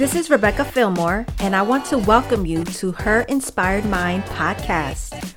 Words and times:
This 0.00 0.14
is 0.14 0.30
Rebecca 0.30 0.64
Fillmore, 0.64 1.26
and 1.40 1.54
I 1.54 1.60
want 1.60 1.84
to 1.90 1.98
welcome 1.98 2.46
you 2.46 2.64
to 2.64 2.92
Her 2.92 3.20
Inspired 3.28 3.84
Mind 3.84 4.22
podcast. 4.22 5.34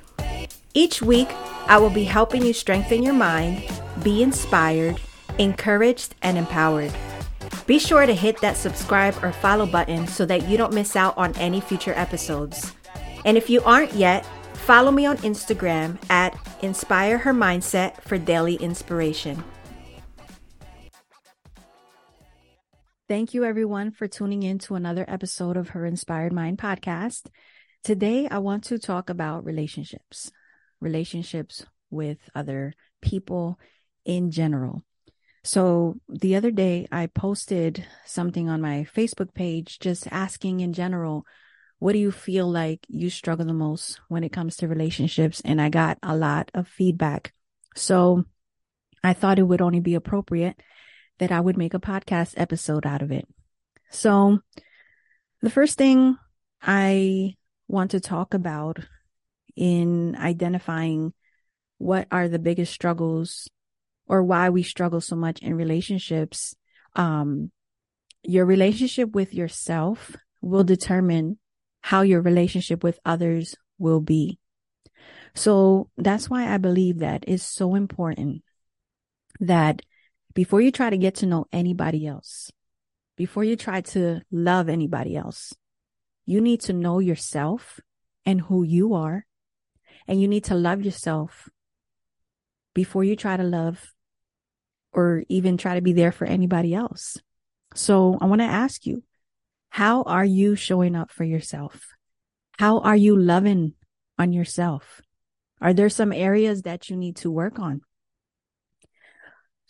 Each 0.72 1.02
week, 1.02 1.28
I 1.66 1.76
will 1.76 1.90
be 1.90 2.04
helping 2.04 2.42
you 2.42 2.54
strengthen 2.54 3.02
your 3.02 3.12
mind, 3.12 3.70
be 4.02 4.22
inspired, 4.22 4.98
encouraged, 5.36 6.14
and 6.22 6.38
empowered. 6.38 6.94
Be 7.66 7.78
sure 7.78 8.06
to 8.06 8.14
hit 8.14 8.40
that 8.40 8.56
subscribe 8.56 9.22
or 9.22 9.32
follow 9.32 9.66
button 9.66 10.06
so 10.06 10.24
that 10.24 10.48
you 10.48 10.56
don't 10.56 10.72
miss 10.72 10.96
out 10.96 11.14
on 11.18 11.36
any 11.36 11.60
future 11.60 11.92
episodes. 11.94 12.72
And 13.26 13.36
if 13.36 13.50
you 13.50 13.60
aren't 13.64 13.92
yet, 13.92 14.24
follow 14.54 14.90
me 14.90 15.04
on 15.04 15.18
Instagram 15.18 15.98
at 16.08 16.34
Inspire 16.62 17.18
Her 17.18 17.34
Mindset 17.34 18.00
for 18.00 18.16
daily 18.16 18.54
inspiration. 18.54 19.44
Thank 23.06 23.34
you, 23.34 23.44
everyone, 23.44 23.90
for 23.90 24.08
tuning 24.08 24.42
in 24.42 24.58
to 24.60 24.76
another 24.76 25.04
episode 25.06 25.58
of 25.58 25.68
Her 25.68 25.84
Inspired 25.84 26.32
Mind 26.32 26.56
podcast. 26.56 27.26
Today, 27.82 28.26
I 28.26 28.38
want 28.38 28.64
to 28.64 28.78
talk 28.78 29.10
about 29.10 29.44
relationships, 29.44 30.32
relationships 30.80 31.66
with 31.90 32.16
other 32.34 32.72
people 33.02 33.58
in 34.06 34.30
general. 34.30 34.84
So, 35.42 36.00
the 36.08 36.34
other 36.36 36.50
day, 36.50 36.88
I 36.90 37.08
posted 37.08 37.84
something 38.06 38.48
on 38.48 38.62
my 38.62 38.86
Facebook 38.96 39.34
page 39.34 39.80
just 39.80 40.08
asking 40.10 40.60
in 40.60 40.72
general, 40.72 41.26
what 41.80 41.92
do 41.92 41.98
you 41.98 42.10
feel 42.10 42.50
like 42.50 42.86
you 42.88 43.10
struggle 43.10 43.44
the 43.44 43.52
most 43.52 44.00
when 44.08 44.24
it 44.24 44.32
comes 44.32 44.56
to 44.56 44.66
relationships? 44.66 45.42
And 45.44 45.60
I 45.60 45.68
got 45.68 45.98
a 46.02 46.16
lot 46.16 46.50
of 46.54 46.68
feedback. 46.68 47.34
So, 47.76 48.24
I 49.02 49.12
thought 49.12 49.38
it 49.38 49.42
would 49.42 49.60
only 49.60 49.80
be 49.80 49.94
appropriate 49.94 50.58
that 51.18 51.32
I 51.32 51.40
would 51.40 51.56
make 51.56 51.74
a 51.74 51.80
podcast 51.80 52.34
episode 52.36 52.86
out 52.86 53.02
of 53.02 53.12
it. 53.12 53.26
So 53.90 54.40
the 55.40 55.50
first 55.50 55.78
thing 55.78 56.16
I 56.62 57.34
want 57.68 57.92
to 57.92 58.00
talk 58.00 58.34
about 58.34 58.78
in 59.56 60.16
identifying 60.16 61.12
what 61.78 62.08
are 62.10 62.28
the 62.28 62.38
biggest 62.38 62.72
struggles 62.72 63.48
or 64.06 64.22
why 64.22 64.50
we 64.50 64.62
struggle 64.62 65.00
so 65.00 65.16
much 65.16 65.40
in 65.40 65.54
relationships, 65.54 66.54
um, 66.96 67.50
your 68.22 68.46
relationship 68.46 69.12
with 69.12 69.34
yourself 69.34 70.16
will 70.40 70.64
determine 70.64 71.38
how 71.80 72.02
your 72.02 72.20
relationship 72.20 72.82
with 72.82 72.98
others 73.04 73.54
will 73.78 74.00
be. 74.00 74.38
So 75.34 75.90
that's 75.96 76.30
why 76.30 76.52
I 76.52 76.58
believe 76.58 76.98
that 76.98 77.24
it's 77.26 77.44
so 77.44 77.74
important 77.74 78.42
that 79.40 79.82
before 80.34 80.60
you 80.60 80.70
try 80.70 80.90
to 80.90 80.98
get 80.98 81.16
to 81.16 81.26
know 81.26 81.46
anybody 81.52 82.06
else, 82.06 82.50
before 83.16 83.44
you 83.44 83.56
try 83.56 83.80
to 83.80 84.20
love 84.30 84.68
anybody 84.68 85.16
else, 85.16 85.54
you 86.26 86.40
need 86.40 86.60
to 86.62 86.72
know 86.72 86.98
yourself 86.98 87.80
and 88.26 88.40
who 88.40 88.62
you 88.62 88.94
are. 88.94 89.26
And 90.06 90.20
you 90.20 90.28
need 90.28 90.44
to 90.44 90.54
love 90.54 90.82
yourself 90.82 91.48
before 92.74 93.04
you 93.04 93.16
try 93.16 93.36
to 93.36 93.42
love 93.42 93.94
or 94.92 95.24
even 95.28 95.56
try 95.56 95.76
to 95.76 95.80
be 95.80 95.92
there 95.92 96.12
for 96.12 96.26
anybody 96.26 96.74
else. 96.74 97.16
So 97.74 98.18
I 98.20 98.26
want 98.26 98.40
to 98.40 98.46
ask 98.46 98.84
you, 98.84 99.02
how 99.70 100.02
are 100.02 100.24
you 100.24 100.56
showing 100.56 100.94
up 100.94 101.10
for 101.10 101.24
yourself? 101.24 101.86
How 102.58 102.80
are 102.80 102.96
you 102.96 103.18
loving 103.18 103.74
on 104.18 104.32
yourself? 104.32 105.00
Are 105.60 105.72
there 105.72 105.88
some 105.88 106.12
areas 106.12 106.62
that 106.62 106.90
you 106.90 106.96
need 106.96 107.16
to 107.16 107.30
work 107.30 107.58
on? 107.58 107.80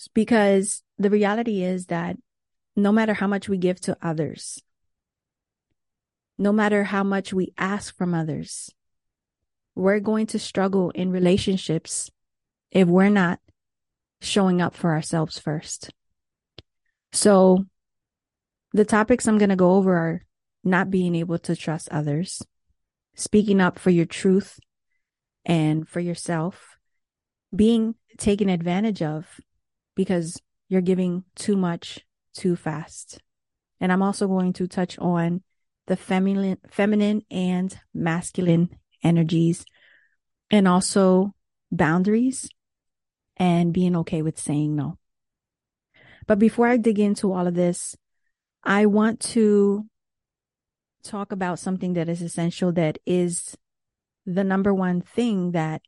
Because 0.08 0.83
the 0.98 1.10
reality 1.10 1.62
is 1.62 1.86
that 1.86 2.16
no 2.77 2.92
matter 2.92 3.14
how 3.14 3.27
much 3.27 3.48
we 3.48 3.56
give 3.56 3.80
to 3.83 3.97
others, 4.02 4.61
no 6.36 6.52
matter 6.52 6.84
how 6.84 7.05
much 7.05 7.33
we 7.33 7.52
ask 7.56 7.96
from 7.96 8.14
others, 8.14 8.70
we're 9.74 10.01
going 10.01 10.27
to 10.27 10.39
struggle 10.39 10.90
in 10.90 11.11
relationships 11.11 12.11
if 12.70 12.89
we're 12.89 13.08
not 13.08 13.40
showing 14.20 14.61
up 14.61 14.74
for 14.74 14.90
ourselves 14.92 15.39
first. 15.39 15.90
So 17.12 17.64
the 18.73 18.84
topics 18.84 19.29
I'm 19.29 19.39
going 19.39 19.50
to 19.50 19.56
go 19.56 19.74
over 19.74 19.96
are 19.96 20.23
not 20.64 20.90
being 20.90 21.14
able 21.14 21.39
to 21.39 21.55
trust 21.55 21.89
others, 21.90 22.42
speaking 23.14 23.61
up 23.61 23.79
for 23.79 23.90
your 23.90 24.06
truth 24.06 24.58
and 25.45 25.89
for 25.89 26.00
yourself, 26.00 26.79
being 27.55 27.95
taken 28.18 28.48
advantage 28.48 29.02
of 29.02 29.40
because 29.94 30.40
you're 30.68 30.80
giving 30.80 31.24
too 31.34 31.56
much 31.56 32.00
too 32.34 32.56
fast. 32.56 33.20
And 33.80 33.92
I'm 33.92 34.02
also 34.02 34.27
going 34.27 34.52
to 34.55 34.66
touch 34.66 34.98
on 34.98 35.42
the 35.86 35.96
feminine, 35.96 36.58
feminine 36.70 37.22
and 37.30 37.78
masculine 37.92 38.70
energies 39.02 39.64
and 40.50 40.66
also 40.66 41.34
boundaries 41.70 42.48
and 43.36 43.72
being 43.72 43.96
okay 43.96 44.22
with 44.22 44.38
saying 44.38 44.74
no. 44.74 44.98
But 46.26 46.38
before 46.38 46.68
I 46.68 46.76
dig 46.76 46.98
into 46.98 47.32
all 47.32 47.46
of 47.46 47.55
this, 47.55 47.96
I 48.62 48.86
want 48.86 49.20
to 49.20 49.86
talk 51.02 51.32
about 51.32 51.58
something 51.58 51.92
that 51.94 52.08
is 52.08 52.22
essential 52.22 52.72
that 52.72 52.98
is 53.05 53.56
the 54.24 54.44
number 54.44 54.72
one 54.72 55.02
thing 55.02 55.52
that 55.52 55.82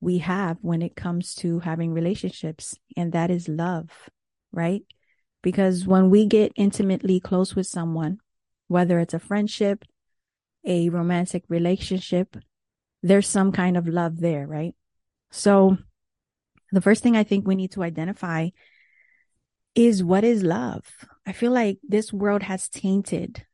we 0.00 0.18
have 0.18 0.58
when 0.60 0.82
it 0.82 0.96
comes 0.96 1.34
to 1.36 1.60
having 1.60 1.92
relationships, 1.92 2.76
and 2.96 3.12
that 3.12 3.30
is 3.30 3.48
love, 3.48 3.90
right? 4.52 4.82
Because 5.42 5.86
when 5.86 6.10
we 6.10 6.26
get 6.26 6.52
intimately 6.56 7.20
close 7.20 7.54
with 7.54 7.66
someone, 7.66 8.18
whether 8.68 8.98
it's 8.98 9.14
a 9.14 9.18
friendship, 9.18 9.84
a 10.64 10.88
romantic 10.88 11.44
relationship, 11.48 12.36
there's 13.02 13.26
some 13.26 13.52
kind 13.52 13.76
of 13.76 13.88
love 13.88 14.20
there, 14.20 14.46
right? 14.46 14.74
So 15.30 15.78
the 16.72 16.80
first 16.80 17.02
thing 17.02 17.16
I 17.16 17.24
think 17.24 17.46
we 17.46 17.54
need 17.54 17.72
to 17.72 17.82
identify 17.82 18.50
is 19.74 20.02
what 20.02 20.24
is 20.24 20.42
love? 20.42 20.84
I 21.26 21.32
feel 21.32 21.52
like 21.52 21.78
this 21.86 22.12
world 22.12 22.42
has 22.42 22.68
tainted 22.68 23.44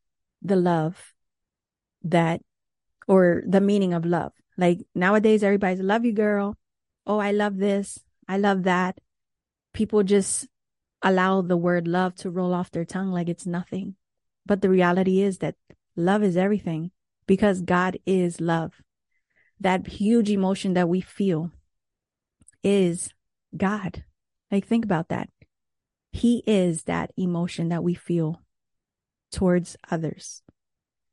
the 0.42 0.56
love 0.56 1.12
that, 2.02 2.40
or 3.06 3.42
the 3.46 3.60
meaning 3.60 3.92
of 3.94 4.04
love. 4.04 4.32
Like 4.56 4.86
nowadays, 4.94 5.42
everybody's 5.42 5.80
love 5.80 6.04
you, 6.04 6.12
girl. 6.12 6.56
Oh, 7.06 7.18
I 7.18 7.32
love 7.32 7.58
this. 7.58 8.00
I 8.28 8.38
love 8.38 8.62
that. 8.64 8.98
People 9.72 10.02
just 10.02 10.46
allow 11.02 11.42
the 11.42 11.56
word 11.56 11.86
love 11.86 12.14
to 12.16 12.30
roll 12.30 12.54
off 12.54 12.70
their 12.70 12.84
tongue 12.84 13.10
like 13.10 13.28
it's 13.28 13.46
nothing. 13.46 13.96
But 14.46 14.62
the 14.62 14.70
reality 14.70 15.20
is 15.20 15.38
that 15.38 15.56
love 15.96 16.22
is 16.22 16.36
everything 16.36 16.90
because 17.26 17.60
God 17.60 17.98
is 18.06 18.40
love. 18.40 18.82
That 19.60 19.86
huge 19.86 20.30
emotion 20.30 20.74
that 20.74 20.88
we 20.88 21.00
feel 21.00 21.50
is 22.62 23.10
God. 23.56 24.04
Like, 24.50 24.66
think 24.66 24.84
about 24.84 25.08
that. 25.08 25.28
He 26.12 26.42
is 26.46 26.84
that 26.84 27.12
emotion 27.16 27.68
that 27.70 27.82
we 27.82 27.94
feel 27.94 28.40
towards 29.32 29.76
others. 29.90 30.42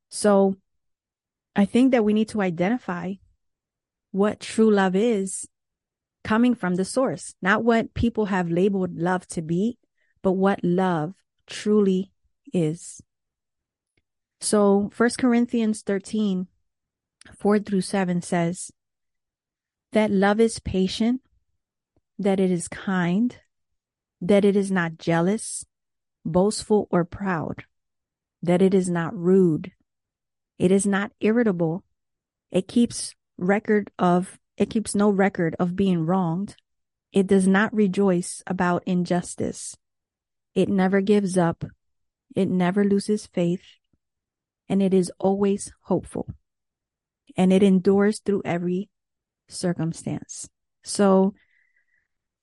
So 0.09 0.55
I 1.55 1.65
think 1.65 1.91
that 1.91 2.03
we 2.03 2.13
need 2.13 2.29
to 2.29 2.41
identify 2.41 3.13
what 4.11 4.39
true 4.39 4.69
love 4.69 4.95
is 4.95 5.47
coming 6.23 6.53
from 6.53 6.75
the 6.75 6.85
source, 6.85 7.35
not 7.41 7.63
what 7.63 7.93
people 7.93 8.25
have 8.25 8.49
labeled 8.49 8.95
love 8.97 9.25
to 9.27 9.41
be, 9.41 9.77
but 10.21 10.33
what 10.33 10.63
love 10.63 11.13
truly 11.47 12.11
is. 12.53 13.01
So 14.39 14.89
First 14.93 15.17
Corinthians 15.17 15.81
13, 15.81 16.47
4 17.37 17.59
through 17.59 17.81
7 17.81 18.21
says 18.21 18.71
that 19.91 20.11
love 20.11 20.39
is 20.39 20.59
patient, 20.59 21.21
that 22.17 22.39
it 22.39 22.51
is 22.51 22.67
kind, 22.67 23.37
that 24.19 24.45
it 24.45 24.55
is 24.55 24.71
not 24.71 24.97
jealous, 24.97 25.65
boastful, 26.25 26.87
or 26.91 27.03
proud, 27.03 27.65
that 28.41 28.61
it 28.61 28.73
is 28.73 28.89
not 28.89 29.15
rude, 29.17 29.71
it 30.59 30.71
is 30.71 30.85
not 30.85 31.11
irritable, 31.19 31.83
it 32.51 32.67
keeps 32.67 33.15
record 33.41 33.91
of, 33.99 34.39
it 34.57 34.69
keeps 34.69 34.95
no 34.95 35.09
record 35.09 35.55
of 35.59 35.75
being 35.75 36.05
wronged. 36.05 36.55
It 37.11 37.27
does 37.27 37.47
not 37.47 37.73
rejoice 37.73 38.41
about 38.47 38.83
injustice. 38.85 39.75
It 40.55 40.69
never 40.69 41.01
gives 41.01 41.37
up. 41.37 41.65
It 42.35 42.47
never 42.47 42.83
loses 42.83 43.27
faith. 43.27 43.63
And 44.69 44.81
it 44.81 44.93
is 44.93 45.11
always 45.19 45.73
hopeful. 45.81 46.29
And 47.35 47.51
it 47.51 47.63
endures 47.63 48.19
through 48.19 48.43
every 48.45 48.89
circumstance. 49.49 50.49
So 50.83 51.33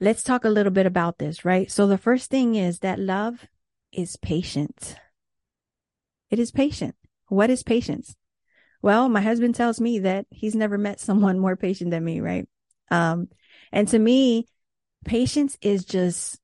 let's 0.00 0.22
talk 0.22 0.44
a 0.44 0.50
little 0.50 0.72
bit 0.72 0.86
about 0.86 1.18
this, 1.18 1.44
right? 1.44 1.70
So 1.70 1.86
the 1.86 1.98
first 1.98 2.30
thing 2.30 2.54
is 2.54 2.80
that 2.80 2.98
love 2.98 3.46
is 3.92 4.16
patient. 4.16 4.96
It 6.30 6.38
is 6.38 6.50
patient. 6.50 6.94
What 7.28 7.50
is 7.50 7.62
patience? 7.62 8.14
Well, 8.80 9.08
my 9.08 9.20
husband 9.20 9.54
tells 9.54 9.80
me 9.80 10.00
that 10.00 10.26
he's 10.30 10.54
never 10.54 10.78
met 10.78 11.00
someone 11.00 11.38
more 11.38 11.56
patient 11.56 11.90
than 11.90 12.04
me, 12.04 12.20
right? 12.20 12.48
Um, 12.90 13.28
and 13.72 13.88
to 13.88 13.98
me, 13.98 14.46
patience 15.04 15.58
is 15.60 15.84
just 15.84 16.38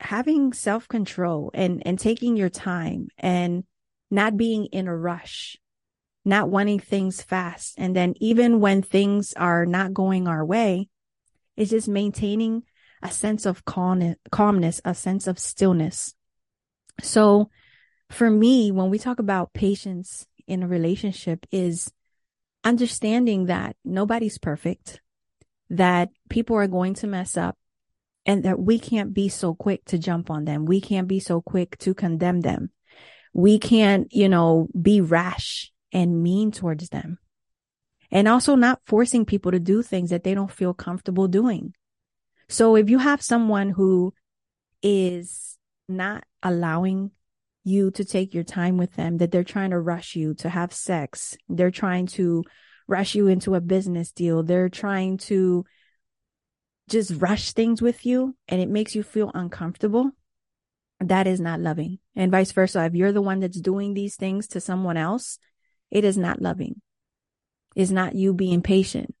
having 0.00 0.52
self-control 0.52 1.50
and 1.54 1.82
and 1.86 1.98
taking 1.98 2.36
your 2.36 2.48
time 2.48 3.08
and 3.18 3.64
not 4.10 4.36
being 4.36 4.66
in 4.66 4.88
a 4.88 4.96
rush 4.96 5.58
not 6.24 6.48
wanting 6.48 6.78
things 6.78 7.22
fast 7.22 7.74
and 7.78 7.94
then 7.94 8.14
even 8.18 8.60
when 8.60 8.82
things 8.82 9.32
are 9.34 9.66
not 9.66 9.92
going 9.92 10.26
our 10.26 10.44
way 10.44 10.88
it's 11.56 11.70
just 11.70 11.88
maintaining 11.88 12.62
a 13.02 13.10
sense 13.10 13.44
of 13.44 13.62
calmness 13.64 14.80
a 14.84 14.94
sense 14.94 15.26
of 15.26 15.38
stillness 15.38 16.14
so 17.02 17.50
for 18.08 18.30
me 18.30 18.70
when 18.70 18.88
we 18.88 18.98
talk 18.98 19.18
about 19.18 19.52
patience 19.52 20.26
in 20.50 20.62
a 20.62 20.68
relationship 20.68 21.46
is 21.52 21.92
understanding 22.64 23.46
that 23.46 23.76
nobody's 23.84 24.36
perfect 24.36 25.00
that 25.70 26.10
people 26.28 26.56
are 26.56 26.66
going 26.66 26.94
to 26.94 27.06
mess 27.06 27.36
up 27.36 27.56
and 28.26 28.42
that 28.42 28.58
we 28.58 28.78
can't 28.78 29.14
be 29.14 29.28
so 29.28 29.54
quick 29.54 29.84
to 29.86 29.98
jump 29.98 30.28
on 30.28 30.44
them. 30.44 30.66
We 30.66 30.80
can't 30.80 31.06
be 31.06 31.20
so 31.20 31.40
quick 31.40 31.78
to 31.78 31.94
condemn 31.94 32.40
them. 32.40 32.70
We 33.32 33.60
can't, 33.60 34.12
you 34.12 34.28
know, 34.28 34.68
be 34.78 35.00
rash 35.00 35.72
and 35.92 36.22
mean 36.22 36.50
towards 36.50 36.88
them. 36.88 37.18
And 38.10 38.26
also 38.26 38.56
not 38.56 38.80
forcing 38.84 39.24
people 39.24 39.52
to 39.52 39.60
do 39.60 39.82
things 39.82 40.10
that 40.10 40.24
they 40.24 40.34
don't 40.34 40.50
feel 40.50 40.74
comfortable 40.74 41.28
doing. 41.28 41.74
So 42.48 42.74
if 42.74 42.90
you 42.90 42.98
have 42.98 43.22
someone 43.22 43.70
who 43.70 44.12
is 44.82 45.56
not 45.88 46.24
allowing 46.42 47.12
you 47.64 47.90
to 47.92 48.04
take 48.04 48.34
your 48.34 48.44
time 48.44 48.76
with 48.76 48.94
them, 48.94 49.18
that 49.18 49.30
they're 49.30 49.44
trying 49.44 49.70
to 49.70 49.78
rush 49.78 50.16
you 50.16 50.34
to 50.34 50.48
have 50.48 50.72
sex, 50.72 51.36
they're 51.48 51.70
trying 51.70 52.06
to 52.06 52.44
rush 52.88 53.14
you 53.14 53.28
into 53.28 53.54
a 53.54 53.60
business 53.60 54.12
deal, 54.12 54.42
they're 54.42 54.68
trying 54.68 55.18
to 55.18 55.64
just 56.88 57.12
rush 57.20 57.52
things 57.52 57.80
with 57.80 58.04
you 58.04 58.34
and 58.48 58.60
it 58.60 58.68
makes 58.68 58.94
you 58.94 59.02
feel 59.02 59.30
uncomfortable, 59.34 60.10
that 61.00 61.26
is 61.26 61.40
not 61.40 61.60
loving. 61.60 61.98
And 62.16 62.30
vice 62.30 62.52
versa. 62.52 62.84
If 62.84 62.94
you're 62.94 63.12
the 63.12 63.22
one 63.22 63.40
that's 63.40 63.60
doing 63.60 63.94
these 63.94 64.16
things 64.16 64.48
to 64.48 64.60
someone 64.60 64.96
else, 64.96 65.38
it 65.90 66.04
is 66.04 66.18
not 66.18 66.42
loving. 66.42 66.80
It's 67.74 67.90
not 67.90 68.14
you 68.14 68.34
being 68.34 68.62
patient 68.62 69.14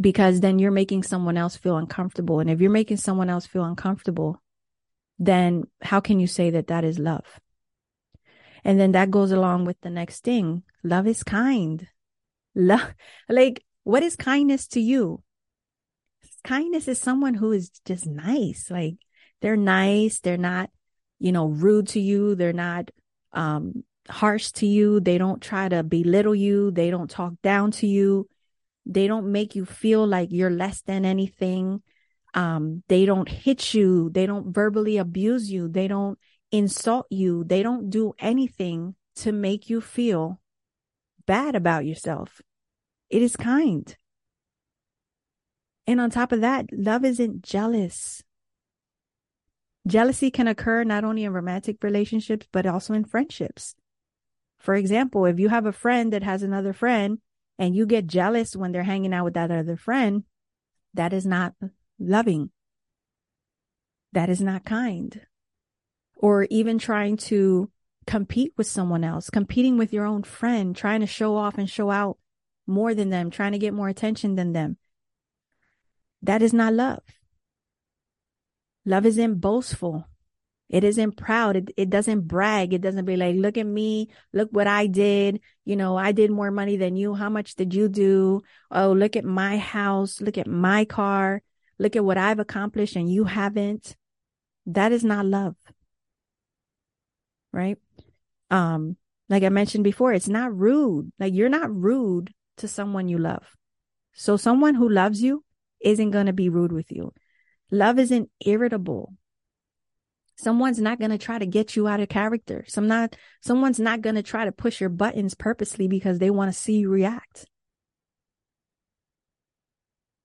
because 0.00 0.40
then 0.40 0.58
you're 0.58 0.70
making 0.70 1.04
someone 1.04 1.36
else 1.36 1.56
feel 1.56 1.76
uncomfortable. 1.76 2.40
And 2.40 2.50
if 2.50 2.60
you're 2.60 2.70
making 2.70 2.96
someone 2.96 3.30
else 3.30 3.46
feel 3.46 3.64
uncomfortable, 3.64 4.42
then 5.26 5.64
how 5.82 6.00
can 6.00 6.20
you 6.20 6.26
say 6.26 6.50
that 6.50 6.68
that 6.68 6.84
is 6.84 6.98
love? 6.98 7.40
And 8.64 8.78
then 8.78 8.92
that 8.92 9.10
goes 9.10 9.32
along 9.32 9.64
with 9.64 9.80
the 9.80 9.90
next 9.90 10.22
thing. 10.22 10.62
Love 10.84 11.06
is 11.06 11.22
kind. 11.22 11.88
Love, 12.54 12.94
like, 13.28 13.64
what 13.84 14.02
is 14.02 14.16
kindness 14.16 14.66
to 14.68 14.80
you? 14.80 15.22
kindness 16.44 16.88
is 16.88 16.98
someone 16.98 17.34
who 17.34 17.52
is 17.52 17.70
just 17.84 18.06
nice. 18.06 18.70
Like 18.70 18.96
they're 19.40 19.56
nice. 19.56 20.20
They're 20.20 20.36
not, 20.36 20.70
you 21.18 21.32
know, 21.32 21.46
rude 21.46 21.88
to 21.88 22.00
you. 22.00 22.34
They're 22.34 22.52
not, 22.52 22.90
um, 23.32 23.84
harsh 24.08 24.50
to 24.52 24.66
you. 24.66 25.00
They 25.00 25.18
don't 25.18 25.40
try 25.40 25.68
to 25.68 25.82
belittle 25.82 26.34
you. 26.34 26.70
They 26.70 26.90
don't 26.90 27.08
talk 27.10 27.34
down 27.42 27.70
to 27.72 27.86
you. 27.86 28.28
They 28.84 29.06
don't 29.06 29.30
make 29.30 29.54
you 29.54 29.64
feel 29.64 30.06
like 30.06 30.30
you're 30.32 30.50
less 30.50 30.82
than 30.82 31.04
anything. 31.04 31.82
Um, 32.34 32.82
they 32.88 33.04
don't 33.04 33.28
hit 33.28 33.74
you. 33.74 34.10
They 34.10 34.26
don't 34.26 34.54
verbally 34.54 34.96
abuse 34.96 35.50
you. 35.50 35.68
They 35.68 35.88
don't 35.88 36.18
insult 36.50 37.06
you. 37.10 37.44
They 37.44 37.62
don't 37.62 37.90
do 37.90 38.14
anything 38.18 38.94
to 39.16 39.32
make 39.32 39.68
you 39.68 39.80
feel 39.80 40.40
bad 41.26 41.54
about 41.54 41.84
yourself. 41.84 42.40
It 43.10 43.22
is 43.22 43.36
kind. 43.36 43.94
And 45.86 46.00
on 46.00 46.10
top 46.10 46.32
of 46.32 46.40
that, 46.40 46.66
love 46.72 47.04
isn't 47.04 47.42
jealous. 47.42 48.22
Jealousy 49.86 50.30
can 50.30 50.46
occur 50.46 50.84
not 50.84 51.04
only 51.04 51.24
in 51.24 51.32
romantic 51.32 51.82
relationships, 51.82 52.46
but 52.52 52.66
also 52.66 52.94
in 52.94 53.04
friendships. 53.04 53.74
For 54.58 54.74
example, 54.74 55.26
if 55.26 55.40
you 55.40 55.48
have 55.48 55.66
a 55.66 55.72
friend 55.72 56.12
that 56.12 56.22
has 56.22 56.42
another 56.42 56.72
friend 56.72 57.18
and 57.58 57.74
you 57.74 57.84
get 57.84 58.06
jealous 58.06 58.54
when 58.54 58.70
they're 58.70 58.84
hanging 58.84 59.12
out 59.12 59.24
with 59.24 59.34
that 59.34 59.50
other 59.50 59.76
friend, 59.76 60.22
that 60.94 61.12
is 61.12 61.26
not 61.26 61.54
loving. 62.02 62.50
That 64.12 64.28
is 64.28 64.40
not 64.40 64.64
kind. 64.64 65.20
Or 66.16 66.46
even 66.50 66.78
trying 66.78 67.16
to 67.28 67.70
compete 68.06 68.52
with 68.56 68.66
someone 68.66 69.04
else, 69.04 69.30
competing 69.30 69.78
with 69.78 69.92
your 69.92 70.04
own 70.04 70.22
friend, 70.22 70.76
trying 70.76 71.00
to 71.00 71.06
show 71.06 71.36
off 71.36 71.58
and 71.58 71.68
show 71.68 71.90
out 71.90 72.18
more 72.66 72.94
than 72.94 73.10
them, 73.10 73.30
trying 73.30 73.52
to 73.52 73.58
get 73.58 73.74
more 73.74 73.88
attention 73.88 74.34
than 74.34 74.52
them. 74.52 74.76
That 76.22 76.42
is 76.42 76.52
not 76.52 76.72
love. 76.72 77.02
Love 78.84 79.06
isn't 79.06 79.40
boastful. 79.40 80.06
It 80.68 80.84
isn't 80.84 81.16
proud. 81.16 81.56
It, 81.56 81.70
it 81.76 81.90
doesn't 81.90 82.22
brag. 82.22 82.72
It 82.72 82.80
doesn't 82.80 83.04
be 83.04 83.16
like, 83.16 83.36
look 83.36 83.58
at 83.58 83.66
me. 83.66 84.08
Look 84.32 84.48
what 84.52 84.66
I 84.66 84.86
did. 84.86 85.40
You 85.64 85.76
know, 85.76 85.96
I 85.96 86.12
did 86.12 86.30
more 86.30 86.50
money 86.50 86.76
than 86.76 86.96
you. 86.96 87.14
How 87.14 87.28
much 87.28 87.56
did 87.56 87.74
you 87.74 87.88
do? 87.88 88.42
Oh, 88.70 88.92
look 88.92 89.14
at 89.14 89.24
my 89.24 89.58
house. 89.58 90.20
Look 90.20 90.38
at 90.38 90.46
my 90.46 90.84
car. 90.84 91.42
Look 91.82 91.96
at 91.96 92.04
what 92.04 92.16
I've 92.16 92.38
accomplished 92.38 92.94
and 92.94 93.12
you 93.12 93.24
haven't. 93.24 93.96
That 94.66 94.92
is 94.92 95.02
not 95.02 95.26
love. 95.26 95.56
Right? 97.52 97.76
Um, 98.52 98.96
like 99.28 99.42
I 99.42 99.48
mentioned 99.48 99.82
before, 99.82 100.12
it's 100.12 100.28
not 100.28 100.56
rude. 100.56 101.10
Like 101.18 101.34
you're 101.34 101.48
not 101.48 101.74
rude 101.74 102.32
to 102.58 102.68
someone 102.68 103.08
you 103.08 103.18
love. 103.18 103.56
So 104.12 104.36
someone 104.36 104.76
who 104.76 104.88
loves 104.88 105.24
you 105.24 105.44
isn't 105.80 106.12
going 106.12 106.26
to 106.26 106.32
be 106.32 106.48
rude 106.48 106.70
with 106.70 106.92
you. 106.92 107.12
Love 107.72 107.98
isn't 107.98 108.30
irritable. 108.46 109.14
Someone's 110.36 110.78
not 110.78 111.00
going 111.00 111.10
to 111.10 111.18
try 111.18 111.40
to 111.40 111.46
get 111.46 111.74
you 111.74 111.88
out 111.88 111.98
of 111.98 112.08
character. 112.08 112.64
Some 112.68 112.86
not, 112.86 113.16
someone's 113.40 113.80
not 113.80 114.02
going 114.02 114.14
to 114.14 114.22
try 114.22 114.44
to 114.44 114.52
push 114.52 114.80
your 114.80 114.88
buttons 114.88 115.34
purposely 115.34 115.88
because 115.88 116.20
they 116.20 116.30
want 116.30 116.52
to 116.52 116.56
see 116.56 116.76
you 116.76 116.90
react. 116.90 117.46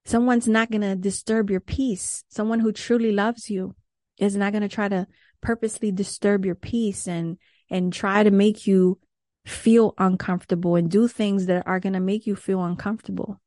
Someone's 0.07 0.48
not 0.48 0.71
going 0.71 0.83
to 0.83 0.95
disturb 0.95 1.50
your 1.50 1.59
peace. 1.59 2.24
Someone 2.30 2.62
who 2.62 2.71
truly 2.71 3.12
loves 3.12 3.50
you 3.50 3.75
is 4.18 4.38
not 4.38 4.54
going 4.54 4.62
to 4.62 4.69
try 4.69 4.88
to 4.88 5.06
purposely 5.42 5.92
disturb 5.92 6.45
your 6.45 6.56
peace 6.56 7.09
and, 7.09 7.38
and 7.69 7.92
try 7.92 8.24
to 8.24 8.31
make 8.31 8.65
you 8.65 9.00
feel 9.45 9.94
uncomfortable 9.98 10.77
and 10.77 10.89
do 10.89 11.09
things 11.09 11.48
that 11.48 11.68
are 11.68 11.81
going 11.81 11.92
to 11.92 12.00
make 12.00 12.25
you 12.25 12.38
feel 12.38 12.63
uncomfortable. 12.63 13.42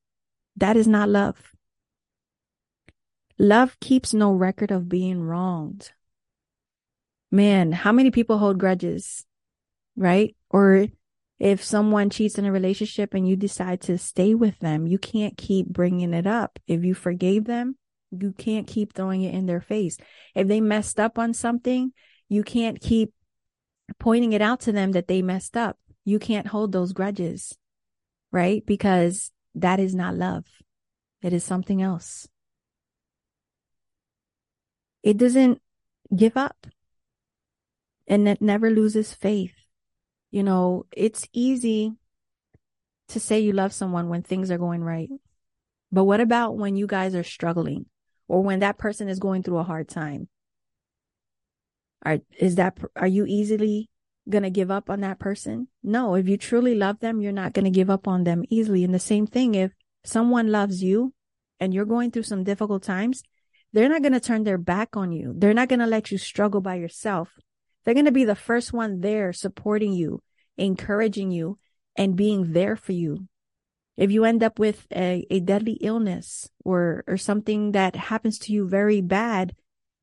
That 0.55 0.77
is 0.77 0.87
not 0.87 1.09
love. 1.09 1.39
Love 3.39 3.81
keeps 3.81 4.13
no 4.13 4.31
record 4.31 4.71
of 4.71 4.87
being 4.87 5.23
wronged. 5.23 5.93
Man, 7.31 7.73
how 7.73 7.91
many 7.91 8.11
people 8.11 8.37
hold 8.37 8.59
grudges, 8.59 9.25
right? 9.97 10.37
Or 10.51 10.89
if 11.41 11.65
someone 11.65 12.11
cheats 12.11 12.39
in 12.39 12.45
a 12.45 12.53
relationship 12.53 13.15
and 13.15 13.27
you 13.27 13.35
decide 13.35 13.81
to 13.83 13.99
stay 13.99 14.35
with 14.35 14.59
them, 14.61 14.87
you 14.87 14.99
can't 14.99 15.37
keep 15.37 15.67
bringing 15.67 16.15
it 16.15 16.27
up. 16.27 16.59
If 16.67 16.85
you 16.85 16.95
forgave 16.95 17.47
them, 17.47 17.77
you 18.11 18.33
can't 18.33 18.67
keep 18.67 18.93
throwing 18.93 19.23
it 19.23 19.35
in 19.35 19.47
their 19.47 19.61
face. 19.61 19.97
If 20.35 20.47
they 20.47 20.61
messed 20.61 21.01
up 21.01 21.19
on 21.19 21.35
something, 21.35 21.93
you 22.29 22.45
can't 22.45 22.81
keep 22.81 23.13
pointing 23.99 24.33
it 24.33 24.43
out 24.43 24.61
to 24.61 24.73
them 24.73 24.93
that 24.93 25.09
they 25.09 25.23
messed 25.23 25.57
up. 25.57 25.79
You 26.05 26.19
can't 26.19 26.47
hold 26.47 26.71
those 26.71 26.93
grudges, 26.93 27.57
right? 28.31 28.65
Because 28.65 29.33
that 29.57 29.81
is 29.81 29.95
not 29.95 30.15
love. 30.15 30.45
It 31.23 31.33
is 31.33 31.43
something 31.43 31.83
else 31.83 32.29
it 35.03 35.17
doesn't 35.17 35.61
give 36.15 36.37
up 36.37 36.67
and 38.07 38.29
it 38.29 38.43
never 38.43 38.71
loses 38.71 39.15
faith. 39.15 39.60
You 40.31 40.43
know, 40.43 40.87
it's 40.93 41.27
easy 41.33 41.93
to 43.09 43.21
say 43.21 43.41
you 43.41 43.53
love 43.53 43.73
someone 43.73 44.09
when 44.09 44.23
things 44.23 44.51
are 44.51 44.59
going 44.59 44.83
right. 44.83 45.09
But 45.91 46.05
what 46.05 46.21
about 46.21 46.57
when 46.57 46.77
you 46.77 46.87
guys 46.87 47.15
are 47.15 47.25
struggling 47.25 47.87
or 48.29 48.43
when 48.43 48.61
that 48.61 48.79
person 48.79 49.09
is 49.09 49.19
going 49.19 49.43
through 49.43 49.59
a 49.59 49.65
hard 49.65 49.89
time? 49.89 50.29
Are, 52.05 52.19
is 52.39 52.55
that, 52.55 52.79
are 52.97 53.09
you 53.09 53.27
easily 53.27 53.91
going 54.29 54.45
to 54.45 54.51
give 54.51 54.71
up 54.71 54.89
on 54.89 55.01
that 55.01 55.19
person? 55.19 55.69
No, 55.83 56.15
if 56.15 56.29
you 56.29 56.37
truly 56.37 56.75
love 56.75 57.01
them, 57.01 57.21
you're 57.21 57.33
not 57.33 57.53
going 57.53 57.65
to 57.65 57.71
give 57.71 57.91
up 57.91 58.07
on 58.07 58.25
them 58.25 58.45
easily. 58.49 58.85
And 58.85 58.95
the 58.95 59.01
same 59.01 59.27
thing, 59.27 59.55
if 59.55 59.73
someone 60.05 60.53
loves 60.53 60.83
you 60.83 61.13
and 61.59 61.75
you're 61.75 61.85
going 61.85 62.13
through 62.13 62.23
some 62.23 62.45
difficult 62.45 62.85
times, 62.85 63.23
they're 63.73 63.89
not 63.89 64.03
going 64.03 64.13
to 64.13 64.21
turn 64.21 64.45
their 64.45 64.59
back 64.59 64.97
on 64.97 65.13
you. 65.13 65.35
They're 65.37 65.55
not 65.55 65.69
going 65.69 65.81
to 65.81 65.87
let 65.87 66.11
you 66.11 66.19
struggle 66.19 66.61
by 66.61 66.77
yourself. 66.77 67.31
They're 67.85 67.95
going 67.95 68.07
to 68.07 68.13
be 68.13 68.25
the 68.25 68.35
first 68.35 68.73
one 68.73 69.01
there 69.01 69.33
supporting 69.33 69.93
you, 69.93 70.23
encouraging 70.57 71.31
you, 71.31 71.59
and 71.97 72.17
being 72.17 72.53
there 72.53 72.77
for 72.77 72.93
you. 72.93 73.27
If 73.97 74.11
you 74.11 74.25
end 74.25 74.43
up 74.43 74.59
with 74.59 74.87
a, 74.95 75.27
a 75.31 75.41
deadly 75.41 75.75
illness 75.75 76.49
or, 76.65 77.05
or 77.07 77.17
something 77.17 77.73
that 77.73 77.97
happens 77.97 78.39
to 78.41 78.53
you 78.53 78.67
very 78.67 79.01
bad, 79.01 79.55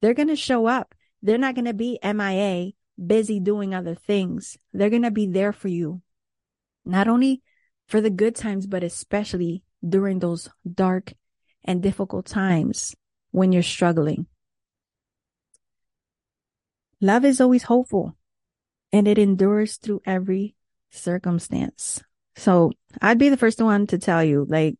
they're 0.02 0.14
going 0.14 0.28
to 0.28 0.36
show 0.36 0.68
up. 0.68 0.94
They're 1.22 1.38
not 1.38 1.56
going 1.56 1.66
to 1.66 1.74
be 1.74 2.00
MIA, 2.04 2.74
busy 3.04 3.40
doing 3.40 3.74
other 3.74 3.96
things. 3.96 4.58
They're 4.74 4.92
going 4.92 5.04
to 5.04 5.12
be 5.12 5.26
there 5.26 5.52
for 5.52 5.68
you. 5.68 6.02
Not 6.86 7.08
only 7.08 7.42
for 7.88 8.02
the 8.02 8.10
good 8.10 8.36
times, 8.36 8.68
but 8.68 8.84
especially 8.84 9.64
during 9.88 10.20
those 10.20 10.50
dark 10.72 11.14
and 11.64 11.82
difficult 11.82 12.26
times 12.26 12.96
when 13.32 13.52
you're 13.52 13.64
struggling. 13.64 14.28
Love 17.02 17.26
is 17.26 17.42
always 17.42 17.64
hopeful 17.64 18.16
and 18.92 19.08
it 19.08 19.18
endures 19.18 19.78
through 19.78 20.02
every 20.06 20.56
circumstance. 20.92 22.02
So 22.36 22.72
I'd 23.02 23.18
be 23.18 23.30
the 23.30 23.38
first 23.38 23.62
one 23.62 23.88
to 23.88 23.98
tell 23.98 24.24
you, 24.24 24.46
like 24.48 24.76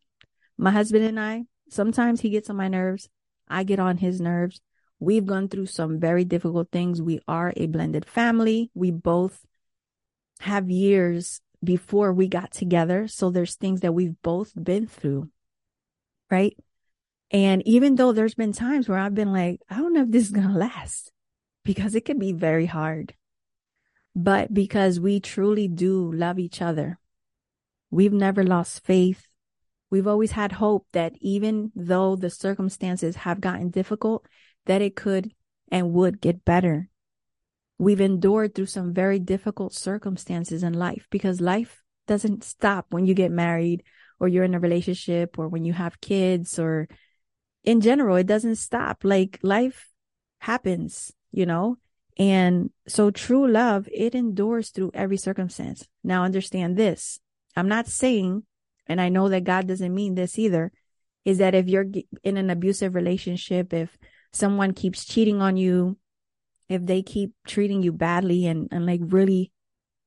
my 0.56 0.70
husband 0.70 1.04
and 1.04 1.18
I, 1.18 1.44
sometimes 1.70 2.20
he 2.20 2.30
gets 2.30 2.50
on 2.50 2.56
my 2.56 2.68
nerves. 2.68 3.08
I 3.48 3.64
get 3.64 3.78
on 3.78 3.98
his 3.98 4.20
nerves. 4.20 4.60
We've 5.00 5.26
gone 5.26 5.48
through 5.48 5.66
some 5.66 6.00
very 6.00 6.24
difficult 6.24 6.70
things. 6.70 7.00
We 7.00 7.20
are 7.28 7.52
a 7.56 7.66
blended 7.66 8.04
family. 8.04 8.70
We 8.74 8.90
both 8.90 9.44
have 10.40 10.70
years 10.70 11.40
before 11.62 12.12
we 12.12 12.28
got 12.28 12.52
together. 12.52 13.08
So 13.08 13.30
there's 13.30 13.54
things 13.54 13.80
that 13.80 13.94
we've 13.94 14.20
both 14.22 14.52
been 14.60 14.86
through. 14.86 15.30
Right. 16.30 16.56
And 17.30 17.62
even 17.66 17.96
though 17.96 18.12
there's 18.12 18.34
been 18.34 18.52
times 18.52 18.88
where 18.88 18.98
I've 18.98 19.14
been 19.14 19.32
like, 19.32 19.60
I 19.68 19.76
don't 19.76 19.92
know 19.92 20.02
if 20.02 20.10
this 20.10 20.24
is 20.24 20.30
going 20.30 20.48
to 20.52 20.54
last 20.54 21.12
because 21.68 21.94
it 21.94 22.06
can 22.06 22.18
be 22.18 22.32
very 22.32 22.64
hard. 22.64 23.12
But 24.16 24.54
because 24.54 24.98
we 24.98 25.20
truly 25.20 25.68
do 25.68 26.10
love 26.10 26.38
each 26.38 26.62
other, 26.62 26.98
we've 27.90 28.10
never 28.10 28.42
lost 28.42 28.86
faith. 28.86 29.28
We've 29.90 30.06
always 30.06 30.30
had 30.30 30.52
hope 30.52 30.86
that 30.92 31.12
even 31.20 31.70
though 31.76 32.16
the 32.16 32.30
circumstances 32.30 33.16
have 33.16 33.42
gotten 33.42 33.68
difficult, 33.68 34.26
that 34.64 34.80
it 34.80 34.96
could 34.96 35.34
and 35.70 35.92
would 35.92 36.22
get 36.22 36.42
better. 36.42 36.88
We've 37.76 38.00
endured 38.00 38.54
through 38.54 38.72
some 38.72 38.94
very 38.94 39.18
difficult 39.18 39.74
circumstances 39.74 40.62
in 40.62 40.72
life 40.72 41.06
because 41.10 41.38
life 41.42 41.82
doesn't 42.06 42.44
stop 42.44 42.86
when 42.88 43.04
you 43.04 43.12
get 43.12 43.30
married 43.30 43.82
or 44.18 44.26
you're 44.26 44.44
in 44.44 44.54
a 44.54 44.58
relationship 44.58 45.38
or 45.38 45.48
when 45.48 45.66
you 45.66 45.74
have 45.74 46.00
kids 46.00 46.58
or 46.58 46.88
in 47.62 47.82
general, 47.82 48.16
it 48.16 48.26
doesn't 48.26 48.56
stop. 48.56 49.04
Like 49.04 49.38
life 49.42 49.90
happens, 50.40 51.12
you 51.32 51.46
know? 51.46 51.76
And 52.18 52.70
so 52.88 53.10
true 53.10 53.46
love, 53.50 53.88
it 53.92 54.14
endures 54.14 54.70
through 54.70 54.90
every 54.94 55.16
circumstance. 55.16 55.86
Now 56.02 56.24
understand 56.24 56.76
this. 56.76 57.20
I'm 57.56 57.68
not 57.68 57.86
saying, 57.86 58.42
and 58.86 59.00
I 59.00 59.08
know 59.08 59.28
that 59.28 59.44
God 59.44 59.68
doesn't 59.68 59.94
mean 59.94 60.14
this 60.14 60.38
either, 60.38 60.72
is 61.24 61.38
that 61.38 61.54
if 61.54 61.68
you're 61.68 61.86
in 62.24 62.36
an 62.36 62.50
abusive 62.50 62.94
relationship, 62.94 63.72
if 63.72 63.96
someone 64.32 64.72
keeps 64.72 65.04
cheating 65.04 65.40
on 65.40 65.56
you, 65.56 65.96
if 66.68 66.84
they 66.84 67.02
keep 67.02 67.32
treating 67.46 67.82
you 67.82 67.92
badly 67.92 68.46
and, 68.46 68.68
and 68.70 68.84
like 68.84 69.00
really 69.04 69.52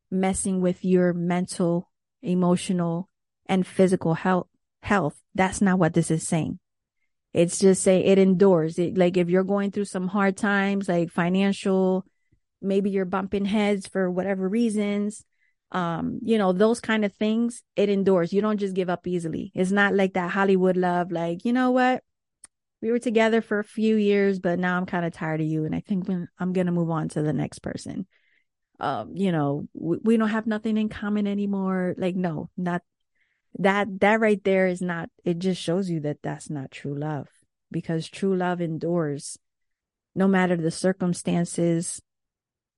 messing 0.09 0.61
with 0.61 0.83
your 0.83 1.13
mental, 1.13 1.89
emotional, 2.21 3.09
and 3.45 3.65
physical 3.65 4.15
health, 4.15 4.47
health, 4.81 5.21
that's 5.33 5.61
not 5.61 5.79
what 5.79 5.93
this 5.93 6.11
is 6.11 6.27
saying. 6.27 6.59
It's 7.33 7.59
just 7.59 7.81
say 7.83 8.03
it 8.03 8.19
endures 8.19 8.77
it. 8.77 8.97
Like 8.97 9.17
if 9.17 9.29
you're 9.29 9.43
going 9.43 9.71
through 9.71 9.85
some 9.85 10.07
hard 10.07 10.37
times, 10.37 10.89
like 10.89 11.11
financial, 11.11 12.05
maybe 12.61 12.89
you're 12.89 13.05
bumping 13.05 13.45
heads 13.45 13.87
for 13.87 14.11
whatever 14.11 14.47
reasons, 14.47 15.23
um, 15.71 16.19
you 16.21 16.37
know, 16.37 16.51
those 16.51 16.81
kind 16.81 17.05
of 17.05 17.13
things, 17.13 17.63
it 17.75 17.89
endures. 17.89 18.33
You 18.33 18.41
don't 18.41 18.59
just 18.59 18.75
give 18.75 18.89
up 18.89 19.07
easily. 19.07 19.51
It's 19.55 19.71
not 19.71 19.93
like 19.93 20.13
that 20.13 20.31
Hollywood 20.31 20.75
love, 20.75 21.11
like, 21.11 21.45
you 21.45 21.53
know 21.53 21.71
what? 21.71 22.03
we 22.81 22.91
were 22.91 22.99
together 22.99 23.41
for 23.41 23.59
a 23.59 23.63
few 23.63 23.95
years, 23.95 24.39
but 24.39 24.59
now 24.59 24.75
I'm 24.75 24.85
kind 24.85 25.05
of 25.05 25.13
tired 25.13 25.39
of 25.39 25.47
you. 25.47 25.65
And 25.65 25.75
I 25.75 25.81
think 25.81 26.09
I'm 26.09 26.53
going 26.53 26.65
to 26.65 26.71
move 26.71 26.89
on 26.89 27.09
to 27.09 27.21
the 27.21 27.33
next 27.33 27.59
person. 27.59 28.07
Um, 28.79 29.15
you 29.15 29.31
know, 29.31 29.67
we, 29.73 29.97
we 30.03 30.17
don't 30.17 30.29
have 30.29 30.47
nothing 30.47 30.77
in 30.77 30.89
common 30.89 31.27
anymore. 31.27 31.93
Like, 31.97 32.15
no, 32.15 32.49
not 32.57 32.81
that, 33.59 33.99
that 33.99 34.19
right 34.19 34.43
there 34.43 34.67
is 34.67 34.81
not, 34.81 35.09
it 35.23 35.39
just 35.39 35.61
shows 35.61 35.89
you 35.89 35.99
that 36.01 36.21
that's 36.21 36.49
not 36.49 36.71
true 36.71 36.97
love 36.97 37.27
because 37.71 38.07
true 38.07 38.35
love 38.35 38.61
endures 38.61 39.37
no 40.15 40.27
matter 40.27 40.57
the 40.57 40.71
circumstances, 40.71 42.01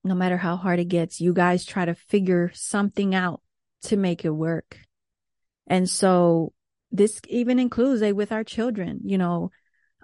no 0.04 0.14
matter 0.14 0.36
how 0.36 0.56
hard 0.56 0.78
it 0.78 0.88
gets. 0.88 1.20
You 1.20 1.32
guys 1.32 1.64
try 1.64 1.84
to 1.84 1.94
figure 1.94 2.50
something 2.54 3.14
out 3.14 3.40
to 3.82 3.96
make 3.96 4.24
it 4.24 4.30
work. 4.30 4.78
And 5.66 5.88
so 5.88 6.52
this 6.92 7.20
even 7.28 7.58
includes 7.58 8.02
like 8.02 8.14
with 8.14 8.32
our 8.32 8.44
children, 8.44 9.00
you 9.04 9.18
know, 9.18 9.50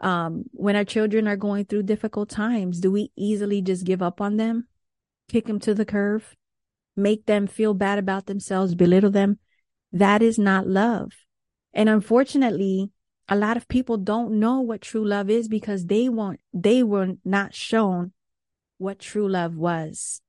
um, 0.00 0.44
when 0.52 0.76
our 0.76 0.84
children 0.84 1.28
are 1.28 1.36
going 1.36 1.66
through 1.66 1.82
difficult 1.84 2.30
times, 2.30 2.80
do 2.80 2.90
we 2.90 3.12
easily 3.16 3.60
just 3.60 3.84
give 3.84 4.02
up 4.02 4.20
on 4.20 4.36
them, 4.36 4.66
kick 5.28 5.46
them 5.46 5.60
to 5.60 5.74
the 5.74 5.84
curve, 5.84 6.34
make 6.96 7.26
them 7.26 7.46
feel 7.46 7.74
bad 7.74 7.98
about 7.98 8.26
themselves, 8.26 8.74
belittle 8.74 9.10
them? 9.10 9.38
That 9.92 10.22
is 10.22 10.38
not 10.38 10.66
love. 10.66 11.12
And 11.72 11.88
unfortunately, 11.88 12.90
a 13.28 13.36
lot 13.36 13.56
of 13.56 13.68
people 13.68 13.96
don't 13.96 14.38
know 14.40 14.60
what 14.60 14.80
true 14.80 15.06
love 15.06 15.30
is 15.30 15.48
because 15.48 15.86
they 15.86 16.08
want 16.08 16.40
they 16.52 16.82
were 16.82 17.14
not 17.24 17.54
shown 17.54 18.12
what 18.78 18.98
true 18.98 19.28
love 19.28 19.56
was. 19.56 20.20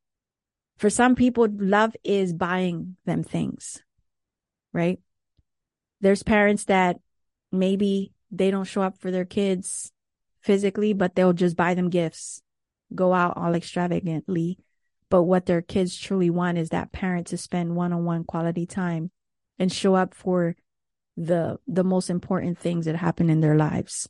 For 0.77 0.89
some 0.89 1.15
people, 1.15 1.47
love 1.51 1.95
is 2.03 2.33
buying 2.33 2.97
them 3.05 3.23
things, 3.23 3.83
right? 4.73 4.99
There's 5.99 6.23
parents 6.23 6.65
that 6.65 6.99
maybe 7.51 8.13
they 8.31 8.49
don't 8.51 8.65
show 8.65 8.81
up 8.81 8.97
for 8.97 9.11
their 9.11 9.25
kids 9.25 9.91
physically, 10.41 10.93
but 10.93 11.15
they'll 11.15 11.33
just 11.33 11.55
buy 11.55 11.75
them 11.75 11.89
gifts, 11.89 12.41
go 12.93 13.13
out 13.13 13.37
all 13.37 13.53
extravagantly. 13.53 14.57
But 15.09 15.23
what 15.23 15.45
their 15.45 15.61
kids 15.61 15.97
truly 15.97 16.29
want 16.29 16.57
is 16.57 16.69
that 16.69 16.91
parent 16.91 17.27
to 17.27 17.37
spend 17.37 17.75
one 17.75 17.93
on 17.93 18.05
one 18.05 18.23
quality 18.23 18.65
time 18.65 19.11
and 19.61 19.71
show 19.71 19.93
up 19.93 20.15
for 20.15 20.55
the, 21.15 21.59
the 21.67 21.83
most 21.83 22.09
important 22.09 22.57
things 22.57 22.85
that 22.85 22.95
happen 22.95 23.29
in 23.29 23.41
their 23.41 23.55
lives. 23.55 24.09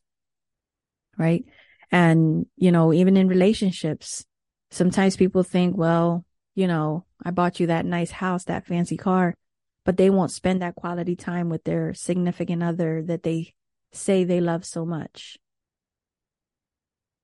Right. 1.17 1.43
And, 1.91 2.46
you 2.55 2.72
know, 2.72 2.93
even 2.93 3.17
in 3.17 3.27
relationships, 3.27 4.25
sometimes 4.70 5.17
people 5.17 5.43
think, 5.43 5.75
well, 5.75 6.25
you 6.55 6.67
know, 6.67 7.05
I 7.22 7.31
bought 7.31 7.60
you 7.60 7.67
that 7.67 7.86
nice 7.86 8.12
house, 8.12 8.46
that 8.46 8.65
fancy 8.65 8.96
car, 8.96 9.36
but 9.84 9.98
they 9.98 10.10
won't 10.10 10.31
spend 10.31 10.62
that 10.62 10.75
quality 10.75 11.17
time 11.17 11.50
with 11.50 11.65
their 11.65 11.93
significant 11.93 12.63
other 12.63 13.03
that 13.03 13.24
they 13.24 13.53
say 13.91 14.24
they 14.24 14.39
love 14.39 14.63
so 14.63 14.86
much. 14.86 15.38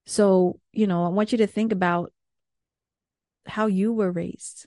So, 0.05 0.59
you 0.73 0.85
know, 0.85 1.05
I 1.05 1.09
want 1.09 1.31
you 1.31 1.37
to 1.37 1.47
think 1.47 1.71
about 1.71 2.11
how 3.45 3.67
you 3.67 3.93
were 3.93 4.11
raised. 4.11 4.65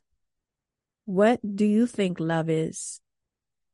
What 1.05 1.41
do 1.45 1.67
you 1.67 1.87
think 1.87 2.19
love 2.19 2.49
is? 2.49 3.03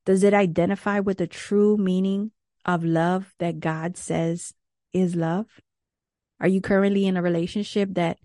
Does 0.06 0.22
it 0.22 0.32
identify 0.32 1.00
with 1.00 1.18
the 1.18 1.26
true 1.26 1.76
meaning 1.76 2.30
of 2.64 2.84
love 2.84 3.34
that 3.40 3.58
God 3.60 3.96
says 3.96 4.54
is 4.92 5.16
love? 5.16 5.46
Are 6.40 6.48
you 6.48 6.60
currently 6.60 7.06
in 7.06 7.16
a 7.16 7.22
relationship 7.22 7.90
that 7.94 8.18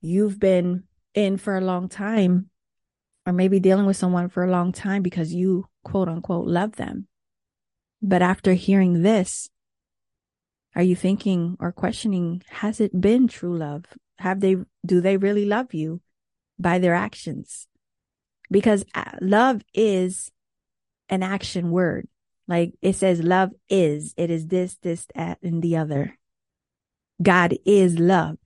you've 0.00 0.40
been 0.40 0.82
in 1.14 1.36
for 1.36 1.56
a 1.56 1.60
long 1.60 1.88
time, 1.88 2.50
or 3.24 3.32
maybe 3.32 3.60
dealing 3.60 3.86
with 3.86 3.96
someone 3.96 4.28
for 4.28 4.42
a 4.42 4.50
long 4.50 4.72
time 4.72 5.00
because 5.00 5.32
you 5.32 5.68
quote 5.84 6.08
unquote 6.08 6.48
love 6.48 6.72
them? 6.72 7.06
But 8.02 8.20
after 8.20 8.54
hearing 8.54 9.02
this, 9.02 9.48
are 10.74 10.82
you 10.82 10.96
thinking 10.96 11.56
or 11.60 11.70
questioning, 11.70 12.42
has 12.48 12.80
it 12.80 13.00
been 13.00 13.28
true 13.28 13.56
love? 13.56 13.84
Have 14.18 14.40
they, 14.40 14.56
do 14.84 15.00
they 15.00 15.16
really 15.16 15.44
love 15.44 15.72
you 15.72 16.00
by 16.58 16.80
their 16.80 16.94
actions? 16.94 17.68
Because 18.52 18.84
uh, 18.94 19.12
love 19.20 19.62
is 19.74 20.30
an 21.08 21.22
action 21.22 21.70
word. 21.70 22.06
Like 22.46 22.74
it 22.82 22.96
says, 22.96 23.22
love 23.22 23.50
is, 23.68 24.14
it 24.16 24.30
is 24.30 24.46
this, 24.46 24.76
this, 24.82 25.06
that, 25.14 25.38
and 25.42 25.62
the 25.62 25.78
other. 25.78 26.18
God 27.22 27.56
is 27.64 27.98
love. 27.98 28.36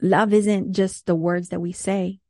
Love 0.00 0.32
isn't 0.32 0.72
just 0.72 1.06
the 1.06 1.14
words 1.14 1.50
that 1.50 1.60
we 1.60 1.72
say. 1.72 2.20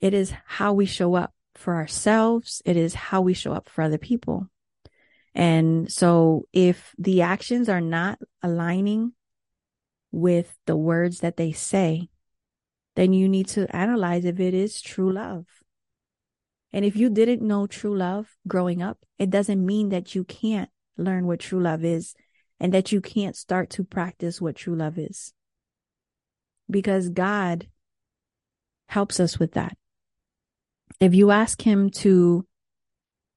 It 0.00 0.14
is 0.14 0.34
how 0.44 0.72
we 0.72 0.84
show 0.84 1.14
up 1.14 1.32
for 1.54 1.76
ourselves. 1.76 2.60
It 2.64 2.76
is 2.76 2.94
how 2.94 3.22
we 3.22 3.34
show 3.34 3.52
up 3.52 3.68
for 3.68 3.82
other 3.82 3.98
people. 3.98 4.48
And 5.34 5.90
so 5.90 6.46
if 6.52 6.94
the 6.98 7.22
actions 7.22 7.68
are 7.68 7.80
not 7.80 8.18
aligning 8.42 9.12
with 10.12 10.54
the 10.66 10.76
words 10.76 11.20
that 11.20 11.36
they 11.36 11.52
say, 11.52 12.08
then 12.96 13.12
you 13.12 13.28
need 13.28 13.48
to 13.48 13.74
analyze 13.74 14.24
if 14.24 14.40
it 14.40 14.54
is 14.54 14.80
true 14.80 15.12
love. 15.12 15.46
And 16.72 16.84
if 16.84 16.96
you 16.96 17.08
didn't 17.08 17.42
know 17.42 17.66
true 17.66 17.96
love 17.96 18.36
growing 18.48 18.82
up, 18.82 18.98
it 19.18 19.30
doesn't 19.30 19.64
mean 19.64 19.90
that 19.90 20.14
you 20.14 20.24
can't 20.24 20.70
learn 20.96 21.26
what 21.26 21.40
true 21.40 21.60
love 21.60 21.84
is 21.84 22.14
and 22.58 22.72
that 22.72 22.92
you 22.92 23.00
can't 23.00 23.36
start 23.36 23.70
to 23.70 23.84
practice 23.84 24.40
what 24.40 24.56
true 24.56 24.76
love 24.76 24.98
is. 24.98 25.32
Because 26.70 27.10
God 27.10 27.68
helps 28.88 29.20
us 29.20 29.38
with 29.38 29.52
that 29.52 29.76
if 31.00 31.14
you 31.14 31.30
ask 31.30 31.62
him 31.62 31.90
to 31.90 32.46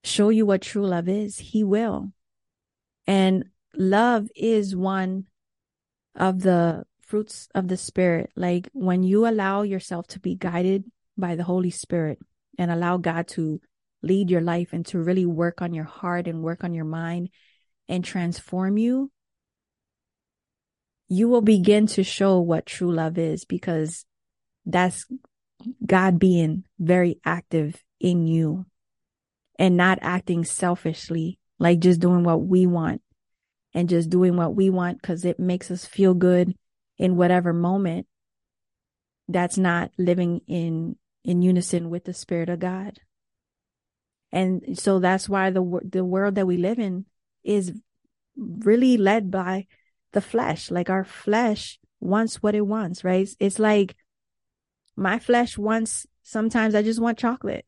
show 0.04 0.30
you 0.30 0.46
what 0.46 0.62
true 0.62 0.86
love 0.86 1.10
is, 1.10 1.38
he 1.38 1.64
will. 1.64 2.12
And 3.06 3.46
love 3.76 4.30
is 4.36 4.76
one 4.76 5.26
of 6.16 6.42
the 6.42 6.84
fruits 7.08 7.48
of 7.56 7.68
the 7.68 7.78
spirit. 7.78 8.32
Like 8.36 8.70
when 8.74 9.04
you 9.04 9.28
allow 9.28 9.64
yourself 9.64 10.08
to 10.08 10.20
be 10.20 10.36
guided 10.36 10.84
by 11.18 11.36
the 11.36 11.44
Holy 11.44 11.72
Spirit 11.72 12.20
and 12.58 12.70
allow 12.70 12.98
God 12.98 13.28
to 13.30 13.60
lead 14.04 14.30
your 14.30 14.42
life 14.42 14.74
and 14.74 14.86
to 14.88 15.00
really 15.00 15.26
work 15.26 15.62
on 15.62 15.74
your 15.74 15.86
heart 15.86 16.28
and 16.28 16.44
work 16.44 16.64
on 16.64 16.74
your 16.74 16.86
mind 16.86 17.30
and 17.90 18.04
transform 18.04 18.78
you, 18.78 19.12
you 21.10 21.30
will 21.30 21.42
begin 21.42 21.88
to 21.88 22.04
show 22.04 22.40
what 22.40 22.66
true 22.66 22.92
love 22.92 23.18
is 23.18 23.46
because 23.46 24.06
that's 24.66 25.06
God 25.86 26.20
being 26.20 26.66
very 26.78 27.20
active 27.26 27.82
in 28.00 28.28
you 28.28 28.66
and 29.58 29.78
not 29.78 30.00
acting 30.02 30.44
selfishly, 30.44 31.40
like 31.58 31.80
just 31.80 32.02
doing 32.02 32.24
what 32.24 32.44
we 32.44 32.68
want 32.68 33.02
and 33.74 33.90
just 33.90 34.10
doing 34.10 34.36
what 34.36 34.56
we 34.56 34.70
want 34.70 35.02
because 35.02 35.24
it 35.24 35.40
makes 35.40 35.72
us 35.72 35.86
feel 35.86 36.14
good 36.14 36.54
in 36.98 37.16
whatever 37.16 37.54
moment. 37.54 38.08
That's 39.28 39.58
not 39.58 39.92
living 39.98 40.42
in, 40.48 40.96
in 41.24 41.42
unison 41.42 41.90
with 41.90 42.06
the 42.06 42.14
spirit 42.14 42.50
of 42.50 42.60
God. 42.60 43.00
And 44.32 44.78
so 44.78 45.00
that's 45.00 45.28
why 45.30 45.50
the, 45.52 45.80
the 45.84 46.04
world 46.04 46.36
that 46.36 46.48
we 46.48 46.58
live 46.58 46.80
in 46.80 47.06
is 47.44 47.74
really 48.38 48.98
led 48.98 49.32
by 49.32 49.68
the 50.14 50.22
flesh. 50.22 50.72
Like 50.72 50.90
our 50.90 51.04
flesh 51.04 51.80
wants 52.00 52.42
what 52.42 52.56
it 52.56 52.66
wants, 52.66 53.04
right? 53.04 53.28
It's 53.40 53.60
like 53.60 53.96
my 54.96 55.20
flesh 55.20 55.58
wants, 55.58 56.06
sometimes 56.24 56.76
I 56.76 56.82
just 56.82 57.00
want 57.00 57.18
chocolate. 57.18 57.66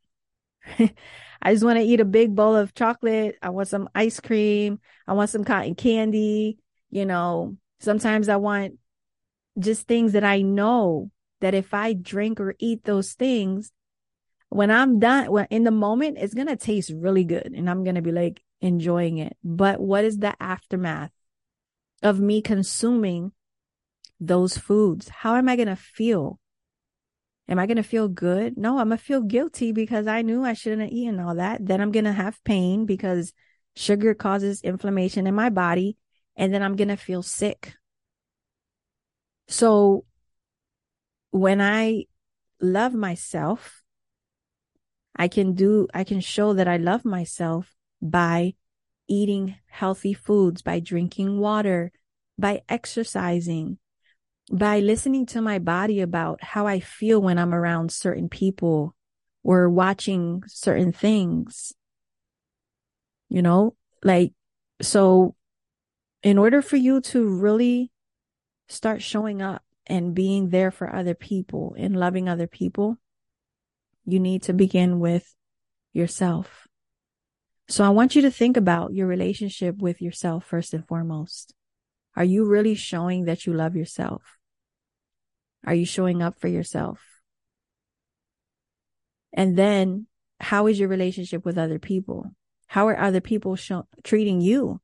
I 1.42 1.54
just 1.54 1.64
want 1.64 1.78
to 1.78 1.86
eat 1.86 2.02
a 2.02 2.06
big 2.06 2.36
bowl 2.36 2.56
of 2.56 2.74
chocolate. 2.74 3.38
I 3.42 3.50
want 3.50 3.70
some 3.70 3.90
ice 3.96 4.20
cream. 4.20 4.80
I 5.08 5.14
want 5.14 5.30
some 5.30 5.46
cotton 5.46 5.76
candy. 5.76 6.58
You 6.90 7.06
know, 7.06 7.56
sometimes 7.80 8.28
I 8.28 8.36
want 8.36 8.74
just 9.58 9.88
things 9.88 10.14
that 10.14 10.24
I 10.24 10.42
know 10.42 11.12
that 11.42 11.54
if 11.54 11.74
I 11.74 11.94
drink 11.94 12.40
or 12.40 12.56
eat 12.60 12.84
those 12.84 13.14
things, 13.14 13.72
when 14.50 14.72
I'm 14.72 15.00
done, 15.00 15.32
when 15.32 15.48
in 15.50 15.64
the 15.64 15.72
moment, 15.72 16.18
it's 16.20 16.34
going 16.34 16.48
to 16.48 16.56
taste 16.56 16.92
really 16.94 17.24
good 17.24 17.54
and 17.56 17.70
I'm 17.70 17.84
going 17.84 17.96
to 17.96 18.02
be 18.02 18.12
like 18.12 18.42
enjoying 18.62 19.20
it. 19.20 19.38
But 19.44 19.80
what 19.80 20.04
is 20.04 20.18
the 20.18 20.36
aftermath 20.42 21.12
of 22.02 22.20
me 22.20 22.42
consuming 22.42 23.32
those 24.20 24.58
foods? 24.58 25.10
How 25.10 25.36
am 25.36 25.48
I 25.50 25.56
going 25.56 25.68
to 25.68 25.76
feel? 25.76 26.40
Am 27.48 27.58
I 27.58 27.66
going 27.66 27.78
to 27.78 27.84
feel 27.84 28.08
good? 28.08 28.58
No, 28.58 28.80
I'm 28.80 28.90
going 28.90 28.98
to 28.98 29.04
feel 29.04 29.22
guilty 29.22 29.72
because 29.72 30.08
I 30.08 30.22
knew 30.22 30.44
I 30.44 30.54
shouldn't 30.54 30.84
have 30.84 30.92
eaten 30.92 31.20
all 31.20 31.36
that. 31.36 31.66
Then 31.66 31.82
I'm 31.82 31.92
going 31.92 32.06
to 32.06 32.12
have 32.12 32.44
pain 32.44 32.86
because 32.86 33.34
sugar 33.76 34.14
causes 34.14 34.62
inflammation 34.62 35.26
in 35.26 35.34
my 35.34 35.50
body. 35.50 35.98
And 36.36 36.54
then 36.54 36.64
I'm 36.64 36.76
going 36.76 36.90
to 36.90 36.96
feel 36.96 37.22
sick. 37.24 37.74
So 39.50 40.06
when 41.32 41.60
I 41.60 42.06
love 42.62 42.94
myself, 42.94 43.82
I 45.16 45.28
can 45.28 45.54
do, 45.54 45.88
I 45.92 46.04
can 46.04 46.22
show 46.22 46.54
that 46.54 46.68
I 46.68 46.78
love 46.78 47.04
myself 47.04 47.76
by 48.00 48.54
eating 49.08 49.56
healthy 49.68 50.14
foods, 50.14 50.62
by 50.62 50.80
drinking 50.80 51.40
water, 51.40 51.92
by 52.38 52.62
exercising, 52.70 53.80
by 54.52 54.80
listening 54.80 55.26
to 55.28 55.42
my 55.42 55.58
body 55.58 56.00
about 56.00 56.44
how 56.44 56.68
I 56.68 56.80
feel 56.80 57.20
when 57.20 57.40
I'm 57.40 57.54
around 57.54 57.92
certain 57.92 58.30
people 58.30 58.96
or 59.44 59.68
watching 59.68 60.44
certain 60.46 60.92
things. 60.92 61.74
You 63.30 63.42
know, 63.42 63.76
like, 64.04 64.34
so 64.80 65.36
in 66.22 66.38
order 66.38 66.62
for 66.62 66.78
you 66.78 67.02
to 67.02 67.28
really 67.28 67.92
start 68.70 69.02
showing 69.02 69.42
up 69.42 69.64
and 69.88 70.16
being 70.16 70.50
there 70.50 70.72
for 70.72 70.94
other 70.94 71.16
people 71.16 71.76
and 71.78 72.00
loving 72.00 72.30
other 72.30 72.48
people, 72.48 72.98
you 74.06 74.20
need 74.20 74.44
to 74.44 74.54
begin 74.54 75.00
with 75.00 75.36
yourself. 75.92 76.68
So 77.68 77.84
I 77.84 77.90
want 77.90 78.16
you 78.16 78.22
to 78.24 78.32
think 78.32 78.58
about 78.58 78.94
your 78.94 79.08
relationship 79.08 79.78
with 79.78 80.02
yourself 80.02 80.46
first 80.46 80.74
and 80.74 80.88
foremost. 80.88 81.54
Are 82.16 82.24
you 82.24 82.46
really 82.46 82.76
showing 82.76 83.26
that 83.26 83.46
you 83.46 83.54
love 83.54 83.76
yourself? 83.76 84.24
Are 85.66 85.76
you 85.76 85.86
showing 85.86 86.22
up 86.22 86.40
for 86.40 86.48
yourself? 86.48 87.00
And 89.34 89.58
then 89.58 90.08
how 90.40 90.68
is 90.68 90.80
your 90.80 90.90
relationship 90.90 91.46
with 91.46 91.58
other 91.58 91.80
people? 91.80 92.32
How 92.68 92.88
are 92.88 93.00
other 93.00 93.22
people 93.22 93.56
show, 93.56 93.88
treating 94.04 94.42
you? 94.42 94.82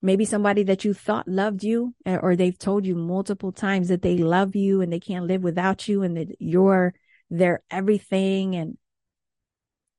Maybe 0.00 0.24
somebody 0.24 0.62
that 0.64 0.84
you 0.84 0.94
thought 0.94 1.26
loved 1.26 1.64
you 1.64 1.94
eh, 2.06 2.16
or 2.16 2.36
they've 2.36 2.58
told 2.58 2.86
you 2.86 2.94
multiple 2.94 3.52
times 3.52 3.88
that 3.88 4.02
they 4.02 4.16
love 4.16 4.54
you 4.54 4.80
and 4.80 4.92
they 4.92 5.00
can't 5.00 5.26
live 5.26 5.42
without 5.42 5.88
you 5.88 6.02
and 6.02 6.16
that 6.16 6.36
you're 6.38 6.94
their 7.30 7.62
everything. 7.70 8.54
And 8.54 8.78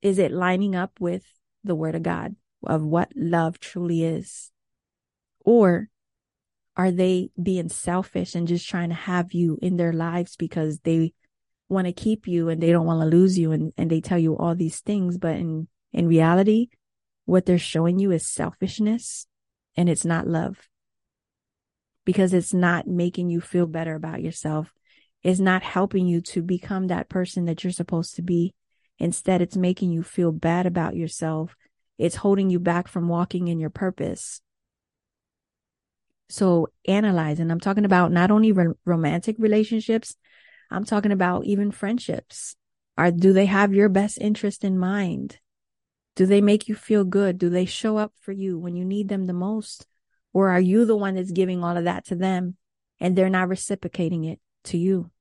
is 0.02 0.18
it 0.18 0.32
lining 0.32 0.76
up 0.76 1.00
with 1.00 1.26
the 1.64 1.76
word 1.76 1.96
of 1.96 2.04
God 2.04 2.36
of 2.66 2.82
what 2.82 3.12
love 3.16 3.60
truly 3.60 4.04
is? 4.04 4.52
Or 5.44 5.90
are 6.80 6.92
they 6.92 7.30
being 7.42 7.68
selfish 7.68 8.36
and 8.36 8.48
just 8.48 8.70
trying 8.70 8.88
to 8.88 8.96
have 8.96 9.34
you 9.34 9.60
in 9.62 9.76
their 9.76 9.92
lives 9.92 10.38
because 10.38 10.80
they 10.80 11.14
want 11.68 11.88
to 11.88 11.94
keep 11.94 12.26
you 12.26 12.48
and 12.48 12.62
they 12.62 12.72
don't 12.72 12.86
want 12.86 13.02
to 13.02 13.18
lose 13.18 13.38
you 13.38 13.52
and, 13.52 13.74
and 13.78 13.90
they 13.90 14.00
tell 14.00 14.18
you 14.18 14.36
all 14.38 14.56
these 14.56 14.80
things 14.80 15.18
but 15.18 15.36
in 15.36 15.68
in 15.94 16.08
reality 16.08 16.68
what 17.26 17.46
they're 17.46 17.60
showing 17.60 18.00
you 18.00 18.12
is 18.12 18.26
selfishness 18.26 19.28
and 19.80 19.88
it's 19.88 20.04
not 20.04 20.28
love. 20.28 20.68
Because 22.04 22.34
it's 22.34 22.54
not 22.54 22.86
making 22.86 23.30
you 23.30 23.40
feel 23.40 23.66
better 23.66 23.96
about 23.96 24.22
yourself. 24.22 24.74
It's 25.24 25.40
not 25.40 25.64
helping 25.64 26.06
you 26.06 26.20
to 26.34 26.42
become 26.42 26.88
that 26.88 27.08
person 27.08 27.46
that 27.46 27.64
you're 27.64 27.72
supposed 27.72 28.18
to 28.18 28.22
be. 28.22 28.54
Instead 28.98 29.42
it's 29.42 29.56
making 29.56 29.92
you 29.94 30.04
feel 30.04 30.34
bad 30.34 30.66
about 30.66 30.98
yourself. 30.98 31.56
It's 31.98 32.18
holding 32.18 32.50
you 32.50 32.60
back 32.60 32.90
from 32.90 33.08
walking 33.08 33.48
in 33.48 33.58
your 33.58 33.70
purpose. 33.70 34.42
So 36.28 36.68
analyze, 36.86 37.40
and 37.40 37.50
I'm 37.50 37.62
talking 37.62 37.86
about 37.86 38.12
not 38.12 38.32
only 38.32 38.52
ro- 38.52 38.76
romantic 38.84 39.38
relationships, 39.40 40.18
I'm 40.70 40.84
talking 40.84 41.14
about 41.14 41.46
even 41.46 41.72
friendships. 41.72 42.58
Are, 42.98 43.12
do 43.12 43.32
they 43.32 43.46
have 43.46 43.74
your 43.74 43.88
best 43.88 44.18
interest 44.20 44.66
in 44.66 44.78
mind? 44.78 45.40
Do 46.20 46.26
they 46.26 46.42
make 46.42 46.68
you 46.68 46.76
feel 46.76 47.06
good? 47.06 47.38
Do 47.38 47.50
they 47.50 47.64
show 47.64 47.96
up 47.96 48.12
for 48.20 48.34
you 48.34 48.60
when 48.60 48.76
you 48.76 48.84
need 48.84 49.08
them 49.08 49.26
the 49.26 49.32
most? 49.32 49.88
Or 50.34 50.50
are 50.50 50.60
you 50.60 50.84
the 50.84 50.98
one 50.98 51.16
that's 51.16 51.32
giving 51.32 51.64
all 51.64 51.78
of 51.78 51.86
that 51.86 52.04
to 52.08 52.16
them 52.16 52.58
and 53.00 53.16
they're 53.16 53.30
not 53.30 53.48
reciprocating 53.48 54.26
it 54.26 54.42
to 54.66 54.78
you? 54.78 55.12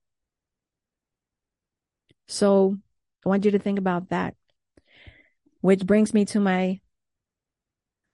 So 2.27 2.79
I 3.25 3.29
want 3.29 3.45
you 3.45 3.53
to 3.53 3.61
think 3.61 3.79
about 3.79 4.09
that. 4.09 4.35
Which 5.61 5.87
brings 5.87 6.13
me 6.13 6.25
to 6.25 6.41
my 6.41 6.81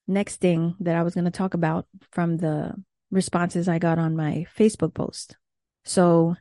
next 0.07 0.37
thing 0.37 0.77
that 0.81 0.95
I 0.95 1.05
was 1.05 1.15
going 1.15 1.25
to 1.25 1.31
talk 1.31 1.55
about 1.55 1.87
from 2.13 2.37
the 2.37 2.75
responses 3.11 3.67
I 3.67 3.79
got 3.79 3.99
on 3.99 4.15
my 4.15 4.45
Facebook 4.55 4.93
post. 4.93 5.39
So 5.87 6.37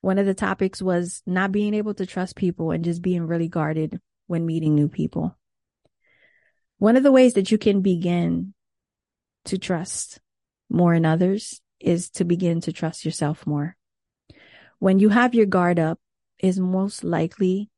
one 0.00 0.18
of 0.18 0.26
the 0.26 0.34
topics 0.34 0.82
was 0.82 1.22
not 1.26 1.52
being 1.52 1.74
able 1.74 1.94
to 1.94 2.06
trust 2.06 2.34
people 2.34 2.72
and 2.72 2.84
just 2.84 3.02
being 3.02 3.28
really 3.28 3.46
guarded 3.46 4.00
when 4.26 4.46
meeting 4.46 4.74
new 4.74 4.88
people. 4.88 5.36
One 6.78 6.96
of 6.96 7.02
the 7.02 7.12
ways 7.12 7.34
that 7.34 7.50
you 7.50 7.58
can 7.58 7.80
begin 7.80 8.54
to 9.46 9.58
trust 9.58 10.20
more 10.68 10.94
in 10.94 11.06
others 11.06 11.60
is 11.80 12.10
to 12.10 12.24
begin 12.24 12.60
to 12.62 12.72
trust 12.72 13.04
yourself 13.04 13.46
more. 13.46 13.76
When 14.78 14.98
you 14.98 15.08
have 15.08 15.34
your 15.34 15.46
guard 15.46 15.78
up 15.78 15.98
is 16.38 16.58
most 16.60 17.04
likely 17.04 17.70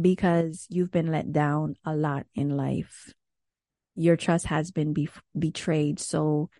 because 0.00 0.66
you've 0.70 0.90
been 0.90 1.10
let 1.10 1.32
down 1.32 1.74
a 1.84 1.94
lot 1.94 2.26
in 2.34 2.56
life 2.56 3.12
your 4.00 4.16
trust 4.16 4.46
has 4.46 4.70
been 4.70 4.92
be- 4.92 5.08
betrayed. 5.38 6.00
So, 6.00 6.50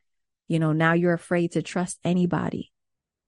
you 0.49 0.59
know, 0.59 0.73
now 0.73 0.93
you're 0.93 1.15
afraid 1.15 1.53
to 1.53 1.63
trust 1.63 1.99
anybody 2.05 2.71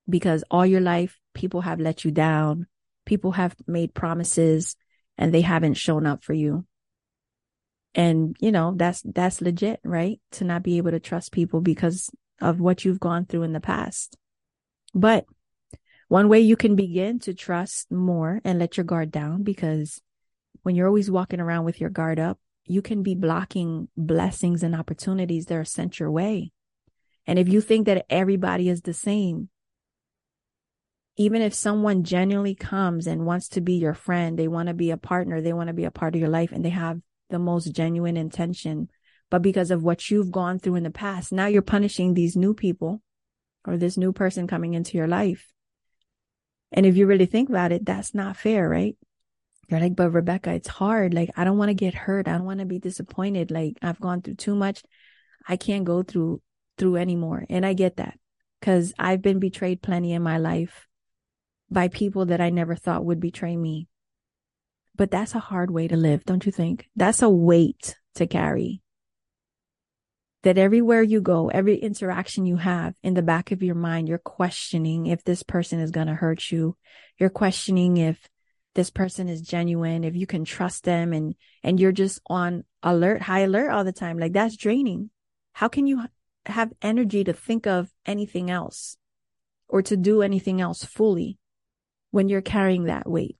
because 0.09 0.45
all 0.51 0.67
your 0.67 0.81
life 0.81 1.19
people 1.35 1.63
have 1.63 1.81
let 1.81 2.05
you 2.05 2.11
down. 2.11 2.67
People 3.07 3.33
have 3.33 3.57
made 3.67 3.95
promises 3.95 4.77
and 5.17 5.33
they 5.33 5.41
haven't 5.41 5.75
shown 5.75 6.07
up 6.07 6.25
for 6.25 6.35
you. 6.35 6.67
And, 7.95 8.37
you 8.41 8.53
know, 8.53 8.73
that's, 8.77 9.03
that's 9.03 9.41
legit, 9.41 9.81
right? 9.85 10.21
To 10.33 10.45
not 10.45 10.63
be 10.63 10.79
able 10.79 10.93
to 10.93 11.01
trust 11.01 11.33
people 11.33 11.61
because 11.61 12.11
of 12.41 12.61
what 12.61 12.85
you've 12.85 13.01
gone 13.01 13.27
through 13.27 13.43
in 13.43 13.53
the 13.53 13.61
past. 13.61 14.17
But 14.95 15.27
one 16.09 16.29
way 16.29 16.41
you 16.41 16.57
can 16.57 16.77
begin 16.77 17.19
to 17.21 17.35
trust 17.35 17.91
more 17.91 18.41
and 18.45 18.59
let 18.59 18.77
your 18.77 18.85
guard 18.85 19.11
down 19.11 19.43
because 19.43 20.01
when 20.63 20.75
you're 20.75 20.87
always 20.87 21.11
walking 21.11 21.41
around 21.41 21.65
with 21.65 21.81
your 21.81 21.91
guard 21.91 22.19
up, 22.19 22.39
you 22.67 22.83
can 22.83 23.03
be 23.03 23.15
blocking 23.15 23.89
blessings 23.97 24.63
and 24.63 24.75
opportunities 24.75 25.47
that 25.47 25.57
are 25.57 25.65
sent 25.65 25.99
your 25.99 26.11
way. 26.11 26.53
And 27.27 27.39
if 27.39 27.49
you 27.49 27.61
think 27.61 27.87
that 27.87 28.07
everybody 28.11 28.69
is 28.69 28.83
the 28.83 28.95
same, 28.95 29.49
even 31.17 31.43
if 31.43 31.55
someone 31.55 32.05
genuinely 32.05 32.55
comes 32.55 33.07
and 33.07 33.27
wants 33.27 33.49
to 33.49 33.61
be 33.61 33.75
your 33.75 33.95
friend, 33.95 34.39
they 34.39 34.49
want 34.49 34.69
to 34.69 34.75
be 34.75 34.91
a 34.91 34.97
partner, 34.97 35.41
they 35.41 35.53
want 35.53 35.69
to 35.69 35.75
be 35.75 35.85
a 35.85 35.91
part 35.91 36.15
of 36.15 36.21
your 36.21 36.31
life, 36.31 36.53
and 36.53 36.65
they 36.65 36.71
have 36.71 37.01
the 37.33 37.41
most 37.41 37.75
genuine 37.75 38.17
intention. 38.17 38.89
But 39.31 39.43
because 39.43 39.73
of 39.73 39.83
what 39.83 40.11
you've 40.11 40.31
gone 40.31 40.61
through 40.61 40.77
in 40.77 40.85
the 40.85 40.91
past, 40.91 41.33
now 41.33 41.47
you're 41.47 41.63
punishing 41.63 42.15
these 42.15 42.37
new 42.37 42.55
people 42.55 43.03
or 43.67 43.77
this 43.77 43.97
new 43.97 44.13
person 44.13 44.47
coming 44.47 44.75
into 44.75 44.97
your 44.97 45.09
life. 45.09 45.51
And 46.71 46.87
if 46.87 46.97
you 46.97 47.07
really 47.07 47.27
think 47.27 47.49
about 47.49 47.73
it, 47.73 47.85
that's 47.85 48.15
not 48.15 48.37
fair, 48.37 48.69
right? 48.69 48.97
You're 49.69 49.81
like, 49.81 49.97
but 49.97 50.11
Rebecca, 50.11 50.53
it's 50.53 50.69
hard. 50.69 51.15
Like, 51.15 51.31
I 51.37 51.45
don't 51.45 51.59
want 51.59 51.71
to 51.71 51.75
get 51.75 51.95
hurt. 51.95 52.29
I 52.29 52.33
don't 52.33 52.45
want 52.45 52.61
to 52.61 52.67
be 52.67 52.79
disappointed. 52.79 53.51
Like, 53.51 53.79
I've 53.83 54.01
gone 54.01 54.23
through 54.23 54.35
too 54.35 54.55
much. 54.55 54.83
I 55.49 55.57
can't 55.57 55.85
go 55.85 56.03
through, 56.03 56.43
through 56.79 56.97
anymore. 56.97 57.45
And 57.49 57.65
I 57.65 57.73
get 57.73 57.97
that. 57.97 58.19
because 58.63 58.95
I've 58.97 59.23
been 59.23 59.41
betrayed 59.41 59.83
plenty 59.83 60.13
in 60.13 60.23
my 60.23 60.39
life 60.39 60.87
by 61.69 61.89
people 61.89 62.27
that 62.27 62.41
I 62.41 62.51
never 62.51 62.77
thought 62.77 63.05
would 63.05 63.19
betray 63.19 63.57
me. 63.57 63.89
But 64.95 65.11
that's 65.11 65.35
a 65.35 65.41
hard 65.41 65.71
way 65.71 65.89
to 65.89 65.97
live, 65.97 66.25
don't 66.25 66.45
you 66.45 66.53
think? 66.53 66.89
That's 66.97 67.23
a 67.23 67.31
weight 67.31 67.97
to 68.17 68.27
carry. 68.27 68.83
That 70.43 70.59
everywhere 70.59 71.03
you 71.03 71.21
go, 71.21 71.49
every 71.49 71.77
interaction 71.77 72.47
you 72.47 72.57
have 72.57 72.95
in 73.03 73.15
the 73.15 73.23
back 73.23 73.53
of 73.53 73.63
your 73.63 73.77
mind, 73.77 74.09
you're 74.09 74.19
questioning 74.19 75.07
if 75.07 75.23
this 75.23 75.43
person 75.43 75.79
is 75.79 75.93
going 75.93 76.09
to 76.09 76.15
hurt 76.15 76.51
you. 76.51 76.77
You're 77.19 77.31
questioning 77.31 77.97
if 77.97 78.29
this 78.75 78.91
person 78.91 79.29
is 79.29 79.41
genuine, 79.41 80.03
if 80.03 80.17
you 80.17 80.27
can 80.27 80.45
trust 80.45 80.85
them 80.85 81.13
and, 81.13 81.35
and 81.63 81.79
you're 81.79 81.93
just 81.93 82.21
on 82.27 82.65
alert, 82.83 83.23
high 83.23 83.41
alert 83.41 83.71
all 83.71 83.85
the 83.85 83.93
time. 83.93 84.19
Like 84.19 84.33
that's 84.33 84.57
draining. 84.57 85.11
How 85.53 85.69
can 85.69 85.87
you 85.87 86.05
have 86.47 86.73
energy 86.83 87.23
to 87.25 87.33
think 87.33 87.67
of 87.67 87.91
anything 88.05 88.51
else 88.51 88.97
or 89.69 89.83
to 89.83 89.97
do 89.97 90.23
anything 90.23 90.61
else 90.61 90.85
fully 90.85 91.39
when 92.11 92.29
you're 92.29 92.41
carrying 92.41 92.85
that 92.85 93.09
weight? 93.09 93.37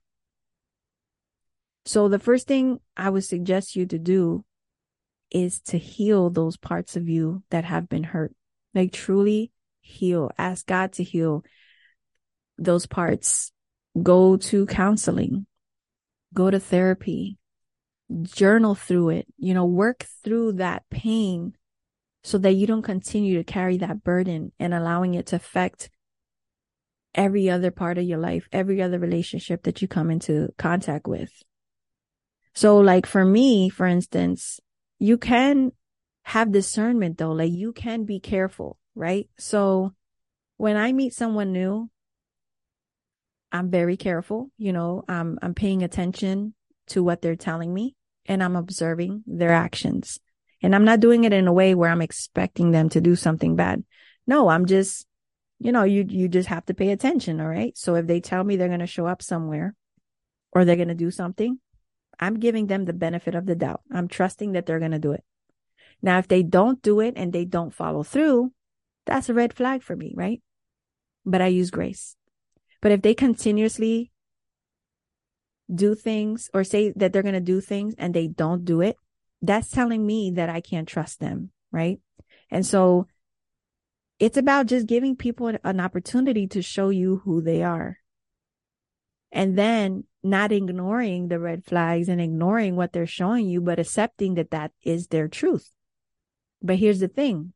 So 1.85 2.07
the 2.07 2.19
first 2.19 2.47
thing 2.47 2.79
I 2.95 3.09
would 3.09 3.23
suggest 3.23 3.75
you 3.75 3.85
to 3.87 3.99
do 3.99 4.45
is 5.31 5.59
to 5.61 5.77
heal 5.77 6.29
those 6.29 6.57
parts 6.57 6.95
of 6.95 7.09
you 7.09 7.43
that 7.49 7.65
have 7.65 7.89
been 7.89 8.03
hurt. 8.03 8.33
Like 8.73 8.91
truly 8.91 9.51
heal. 9.81 10.31
Ask 10.37 10.65
God 10.65 10.93
to 10.93 11.03
heal 11.03 11.43
those 12.57 12.85
parts 12.85 13.51
go 14.01 14.37
to 14.37 14.65
counseling, 14.65 15.45
go 16.33 16.49
to 16.49 16.59
therapy, 16.59 17.37
journal 18.21 18.75
through 18.75 19.09
it, 19.09 19.27
you 19.37 19.53
know, 19.53 19.65
work 19.65 20.05
through 20.23 20.53
that 20.53 20.83
pain 20.89 21.53
so 22.23 22.37
that 22.37 22.53
you 22.53 22.65
don't 22.65 22.81
continue 22.81 23.37
to 23.37 23.43
carry 23.43 23.77
that 23.77 24.03
burden 24.03 24.51
and 24.59 24.73
allowing 24.73 25.13
it 25.13 25.27
to 25.27 25.35
affect 25.35 25.89
every 27.13 27.49
other 27.49 27.69
part 27.69 27.97
of 27.97 28.03
your 28.03 28.17
life, 28.17 28.47
every 28.51 28.81
other 28.81 28.97
relationship 28.97 29.63
that 29.63 29.81
you 29.81 29.87
come 29.87 30.09
into 30.09 30.49
contact 30.57 31.07
with. 31.07 31.31
So 32.53 32.77
like 32.77 33.05
for 33.05 33.25
me, 33.25 33.69
for 33.69 33.85
instance, 33.85 34.59
you 34.99 35.17
can 35.17 35.71
have 36.23 36.51
discernment 36.51 37.17
though, 37.17 37.31
like 37.31 37.51
you 37.51 37.73
can 37.73 38.05
be 38.05 38.19
careful, 38.19 38.77
right? 38.95 39.27
So 39.37 39.93
when 40.57 40.77
I 40.77 40.93
meet 40.93 41.13
someone 41.13 41.51
new, 41.51 41.89
I'm 43.51 43.69
very 43.69 43.97
careful. 43.97 44.49
You 44.57 44.73
know, 44.73 45.03
I'm, 45.07 45.37
I'm 45.41 45.53
paying 45.53 45.83
attention 45.83 46.53
to 46.87 47.03
what 47.03 47.21
they're 47.21 47.35
telling 47.35 47.73
me 47.73 47.95
and 48.25 48.43
I'm 48.43 48.55
observing 48.55 49.23
their 49.27 49.51
actions. 49.51 50.19
And 50.61 50.73
I'm 50.73 50.85
not 50.85 51.01
doing 51.01 51.25
it 51.25 51.33
in 51.33 51.47
a 51.47 51.53
way 51.53 51.75
where 51.75 51.89
I'm 51.89 52.01
expecting 52.01 52.71
them 52.71 52.89
to 52.89 53.01
do 53.01 53.15
something 53.15 53.55
bad. 53.55 53.83
No, 54.25 54.47
I'm 54.47 54.65
just, 54.65 55.05
you 55.59 55.71
know, 55.71 55.83
you, 55.83 56.05
you 56.07 56.29
just 56.29 56.47
have 56.47 56.65
to 56.67 56.73
pay 56.73 56.91
attention. 56.91 57.41
All 57.41 57.47
right. 57.47 57.77
So 57.77 57.95
if 57.95 58.07
they 58.07 58.21
tell 58.21 58.43
me 58.43 58.55
they're 58.55 58.69
going 58.69 58.79
to 58.79 58.87
show 58.87 59.05
up 59.05 59.21
somewhere 59.21 59.75
or 60.53 60.63
they're 60.63 60.77
going 60.77 60.87
to 60.87 60.95
do 60.95 61.11
something, 61.11 61.59
I'm 62.19 62.39
giving 62.39 62.67
them 62.67 62.85
the 62.85 62.93
benefit 62.93 63.35
of 63.35 63.45
the 63.45 63.55
doubt. 63.55 63.81
I'm 63.91 64.07
trusting 64.07 64.53
that 64.53 64.65
they're 64.65 64.79
going 64.79 64.91
to 64.91 64.99
do 64.99 65.11
it. 65.11 65.23
Now, 66.01 66.19
if 66.19 66.27
they 66.27 66.43
don't 66.43 66.81
do 66.81 66.99
it 66.99 67.13
and 67.15 67.31
they 67.31 67.45
don't 67.45 67.73
follow 67.73 68.03
through, 68.03 68.51
that's 69.05 69.29
a 69.29 69.33
red 69.33 69.53
flag 69.53 69.83
for 69.83 69.95
me, 69.95 70.13
right? 70.15 70.41
But 71.25 71.41
I 71.41 71.47
use 71.47 71.71
grace. 71.71 72.15
But 72.81 72.91
if 72.91 73.01
they 73.01 73.13
continuously 73.13 74.11
do 75.73 75.95
things 75.95 76.49
or 76.53 76.63
say 76.63 76.91
that 76.95 77.13
they're 77.13 77.21
going 77.21 77.33
to 77.33 77.39
do 77.39 77.61
things 77.61 77.95
and 77.97 78.13
they 78.13 78.27
don't 78.27 78.65
do 78.65 78.81
it, 78.81 78.97
that's 79.41 79.69
telling 79.69 80.05
me 80.05 80.31
that 80.31 80.49
I 80.49 80.61
can't 80.61 80.87
trust 80.87 81.19
them. 81.19 81.51
Right. 81.71 81.99
And 82.51 82.65
so 82.65 83.07
it's 84.19 84.37
about 84.37 84.67
just 84.67 84.87
giving 84.87 85.15
people 85.15 85.51
an 85.63 85.79
opportunity 85.79 86.47
to 86.47 86.61
show 86.61 86.89
you 86.89 87.21
who 87.25 87.41
they 87.41 87.63
are. 87.63 87.97
And 89.31 89.57
then 89.57 90.03
not 90.23 90.51
ignoring 90.51 91.27
the 91.27 91.39
red 91.39 91.65
flags 91.65 92.07
and 92.07 92.21
ignoring 92.21 92.75
what 92.75 92.93
they're 92.93 93.05
showing 93.05 93.47
you, 93.47 93.61
but 93.61 93.79
accepting 93.79 94.35
that 94.35 94.51
that 94.51 94.71
is 94.81 95.07
their 95.07 95.27
truth. 95.27 95.69
But 96.61 96.77
here's 96.77 96.99
the 96.99 97.09
thing. 97.09 97.53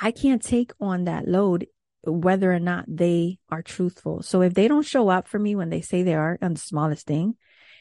I 0.00 0.10
can't 0.10 0.42
take 0.42 0.72
on 0.80 1.04
that 1.04 1.26
load 1.26 1.66
whether 2.02 2.52
or 2.52 2.60
not 2.60 2.84
they 2.88 3.38
are 3.48 3.62
truthful. 3.62 4.22
So 4.22 4.42
if 4.42 4.54
they 4.54 4.68
don't 4.68 4.86
show 4.86 5.08
up 5.08 5.26
for 5.26 5.38
me 5.38 5.56
when 5.56 5.70
they 5.70 5.80
say 5.80 6.02
they 6.02 6.14
are 6.14 6.38
on 6.42 6.54
the 6.54 6.60
smallest 6.60 7.06
thing, 7.06 7.36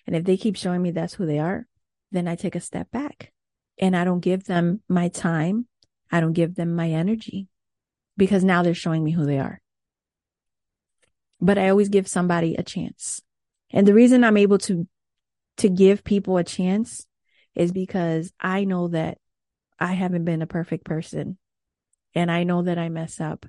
and 0.07 0.15
if 0.15 0.23
they 0.23 0.37
keep 0.37 0.55
showing 0.55 0.81
me 0.81 0.91
that's 0.91 1.13
who 1.15 1.25
they 1.25 1.39
are, 1.39 1.67
then 2.11 2.27
I 2.27 2.35
take 2.35 2.55
a 2.55 2.59
step 2.59 2.91
back 2.91 3.31
and 3.79 3.95
I 3.95 4.03
don't 4.03 4.19
give 4.19 4.45
them 4.45 4.81
my 4.87 5.09
time. 5.09 5.67
I 6.11 6.19
don't 6.19 6.33
give 6.33 6.55
them 6.55 6.75
my 6.75 6.89
energy 6.89 7.47
because 8.17 8.43
now 8.43 8.63
they're 8.63 8.73
showing 8.73 9.03
me 9.03 9.11
who 9.11 9.25
they 9.25 9.39
are. 9.39 9.61
But 11.41 11.57
I 11.57 11.69
always 11.69 11.89
give 11.89 12.07
somebody 12.07 12.55
a 12.55 12.63
chance. 12.63 13.21
And 13.73 13.87
the 13.87 13.93
reason 13.93 14.23
I'm 14.23 14.37
able 14.37 14.59
to, 14.59 14.87
to 15.57 15.69
give 15.69 16.03
people 16.03 16.37
a 16.37 16.43
chance 16.43 17.05
is 17.55 17.71
because 17.71 18.31
I 18.39 18.63
know 18.63 18.87
that 18.89 19.17
I 19.79 19.93
haven't 19.93 20.25
been 20.25 20.41
a 20.41 20.47
perfect 20.47 20.85
person 20.85 21.37
and 22.15 22.31
I 22.31 22.43
know 22.43 22.61
that 22.61 22.77
I 22.77 22.89
mess 22.89 23.19
up 23.19 23.45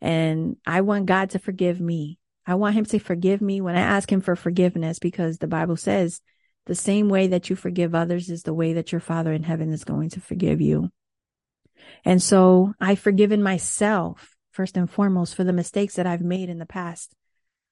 and 0.00 0.56
I 0.66 0.82
want 0.82 1.06
God 1.06 1.30
to 1.30 1.38
forgive 1.38 1.80
me. 1.80 2.18
I 2.46 2.54
want 2.56 2.76
him 2.76 2.84
to 2.86 2.98
forgive 2.98 3.40
me 3.40 3.60
when 3.60 3.76
I 3.76 3.80
ask 3.80 4.10
him 4.10 4.20
for 4.20 4.36
forgiveness 4.36 4.98
because 4.98 5.38
the 5.38 5.48
Bible 5.48 5.76
says 5.76 6.20
the 6.66 6.74
same 6.74 7.08
way 7.08 7.28
that 7.28 7.48
you 7.48 7.56
forgive 7.56 7.94
others 7.94 8.28
is 8.28 8.42
the 8.42 8.54
way 8.54 8.74
that 8.74 8.92
your 8.92 9.00
father 9.00 9.32
in 9.32 9.44
heaven 9.44 9.72
is 9.72 9.84
going 9.84 10.10
to 10.10 10.20
forgive 10.20 10.60
you. 10.60 10.90
And 12.04 12.22
so 12.22 12.74
I've 12.80 12.98
forgiven 12.98 13.42
myself 13.42 14.36
first 14.50 14.76
and 14.76 14.90
foremost 14.90 15.34
for 15.34 15.44
the 15.44 15.52
mistakes 15.52 15.94
that 15.94 16.06
I've 16.06 16.22
made 16.22 16.48
in 16.48 16.58
the 16.58 16.66
past. 16.66 17.14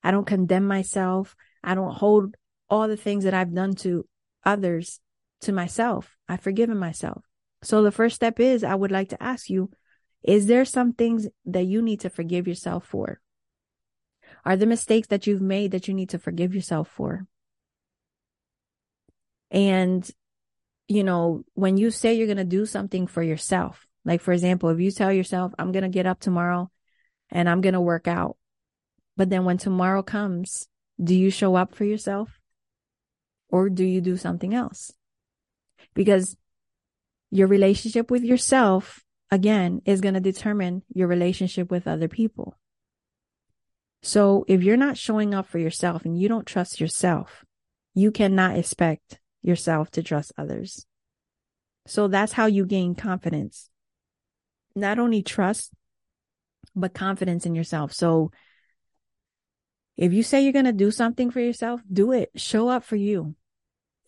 I 0.03 0.11
don't 0.11 0.27
condemn 0.27 0.67
myself. 0.67 1.35
I 1.65 1.75
don't 1.75 1.95
hold 1.95 2.37
all 2.69 2.89
the 2.89 2.97
things 2.97 3.25
that 3.25 3.35
I've 3.35 3.55
done 3.55 3.75
to 3.77 4.07
others 4.45 5.01
to 5.43 5.53
myself. 5.53 6.17
I've 6.29 6.41
forgiven 6.41 6.79
myself. 6.79 7.25
So 7.63 7.83
the 7.83 7.93
first 7.93 8.17
step 8.17 8.41
is 8.41 8.63
I 8.63 8.75
would 8.75 8.93
like 8.93 9.11
to 9.11 9.23
ask 9.23 9.49
you, 9.49 9.71
is 10.23 10.47
there 10.47 10.65
some 10.65 10.93
things 10.93 11.29
that 11.47 11.67
you 11.67 11.83
need 11.83 12.01
to 12.01 12.11
forgive 12.11 12.47
yourself 12.47 12.87
for? 12.87 13.21
Are 14.45 14.57
the 14.57 14.67
mistakes 14.67 15.09
that 15.09 15.27
you've 15.27 15.41
made 15.41 15.71
that 15.71 15.89
you 15.89 15.95
need 15.95 16.11
to 16.11 16.19
forgive 16.19 16.55
yourself 16.55 16.89
for? 16.89 17.27
And, 19.51 20.09
you 20.89 21.05
know, 21.05 21.45
when 21.55 21.77
you 21.77 21.91
say 21.91 22.15
you're 22.15 22.27
going 22.27 22.37
to 22.39 22.45
do 22.45 22.67
something 22.67 23.07
for 23.07 23.23
yourself, 23.23 23.87
like 24.05 24.21
for 24.21 24.33
example, 24.33 24.69
if 24.71 24.81
you 24.81 24.91
tell 24.91 25.13
yourself, 25.13 25.53
I'm 25.59 25.73
going 25.73 25.85
to 25.85 25.89
get 25.89 26.07
up 26.07 26.21
tomorrow 26.21 26.71
and 27.31 27.49
I'm 27.49 27.61
going 27.61 27.75
to 27.75 27.81
work 27.81 28.09
out. 28.09 28.37
But 29.17 29.31
then 29.31 29.45
when 29.45 29.59
tomorrow 29.59 30.03
comes, 30.03 30.69
do 31.03 31.15
you 31.15 31.31
show 31.31 31.55
up 31.55 31.75
for 31.75 31.85
yourself 31.85 32.41
or 33.49 33.69
do 33.69 33.85
you 33.85 34.01
do 34.01 34.17
something 34.17 34.55
else? 34.55 34.93
Because 35.95 36.37
your 37.31 37.49
relationship 37.49 38.11
with 38.11 38.25
yourself 38.25 39.05
again, 39.35 39.83
is 39.85 40.01
going 40.01 40.15
to 40.15 40.21
determine 40.21 40.83
your 40.95 41.09
relationship 41.09 41.71
with 41.71 41.89
other 41.89 42.09
people. 42.09 42.57
So 44.03 44.45
if 44.49 44.63
you're 44.63 44.77
not 44.77 44.97
showing 44.97 45.35
up 45.35 45.47
for 45.47 45.59
yourself 45.59 46.05
and 46.05 46.19
you 46.19 46.29
don't 46.29 46.47
trust 46.47 46.81
yourself, 46.81 47.45
you 47.95 48.11
cannot 48.11 48.57
expect 48.57 49.19
yourself 49.43 49.91
to 49.93 50.03
trust 50.03 50.33
others. 50.39 50.87
So 51.87 52.09
that's 52.09 52.33
how 52.33 52.47
you 52.47 52.65
gain 52.65 52.95
confidence. 52.95 53.71
Not 54.77 54.99
only 54.99 55.23
trust, 55.23 55.73
but 56.77 56.95
confidence 56.95 57.47
in 57.47 57.55
yourself. 57.55 57.93
So 57.93 58.31
if 59.97 60.13
you 60.13 60.23
say 60.23 60.43
you're 60.43 60.53
going 60.53 60.65
to 60.65 60.73
do 60.73 60.91
something 60.91 61.31
for 61.31 61.41
yourself, 61.41 61.81
do 61.93 62.13
it. 62.13 62.31
Show 62.35 62.69
up 62.69 62.85
for 62.85 62.97
you. 62.97 63.35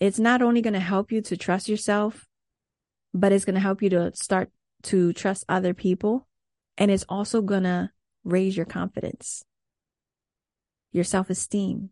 It's 0.01 0.19
not 0.19 0.43
only 0.43 0.61
going 0.61 0.75
to 0.75 0.81
help 0.81 1.13
you 1.13 1.23
to 1.23 1.37
trust 1.37 1.69
yourself, 1.69 2.27
but 3.15 3.33
it's 3.33 3.45
going 3.45 3.55
to 3.55 3.61
help 3.61 3.83
you 3.83 3.91
to 3.91 4.15
start 4.15 4.51
to 4.85 5.13
trust 5.13 5.45
other 5.49 5.75
people. 5.75 6.27
And 6.77 6.91
it's 6.91 7.07
also 7.09 7.41
going 7.41 7.63
to 7.63 7.91
raise 8.25 8.57
your 8.57 8.67
confidence, 8.67 9.45
your 10.93 11.05
self 11.05 11.31
esteem. 11.31 11.91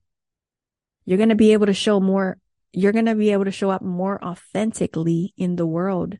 You're 1.06 1.18
going 1.18 1.28
to 1.30 1.34
be 1.34 1.52
able 1.52 1.66
to 1.66 1.74
show 1.74 2.00
more, 2.00 2.38
you're 2.72 2.92
going 2.92 3.06
to 3.06 3.14
be 3.14 3.30
able 3.30 3.44
to 3.44 3.50
show 3.50 3.70
up 3.70 3.82
more 3.82 4.22
authentically 4.22 5.32
in 5.36 5.56
the 5.56 5.66
world 5.66 6.18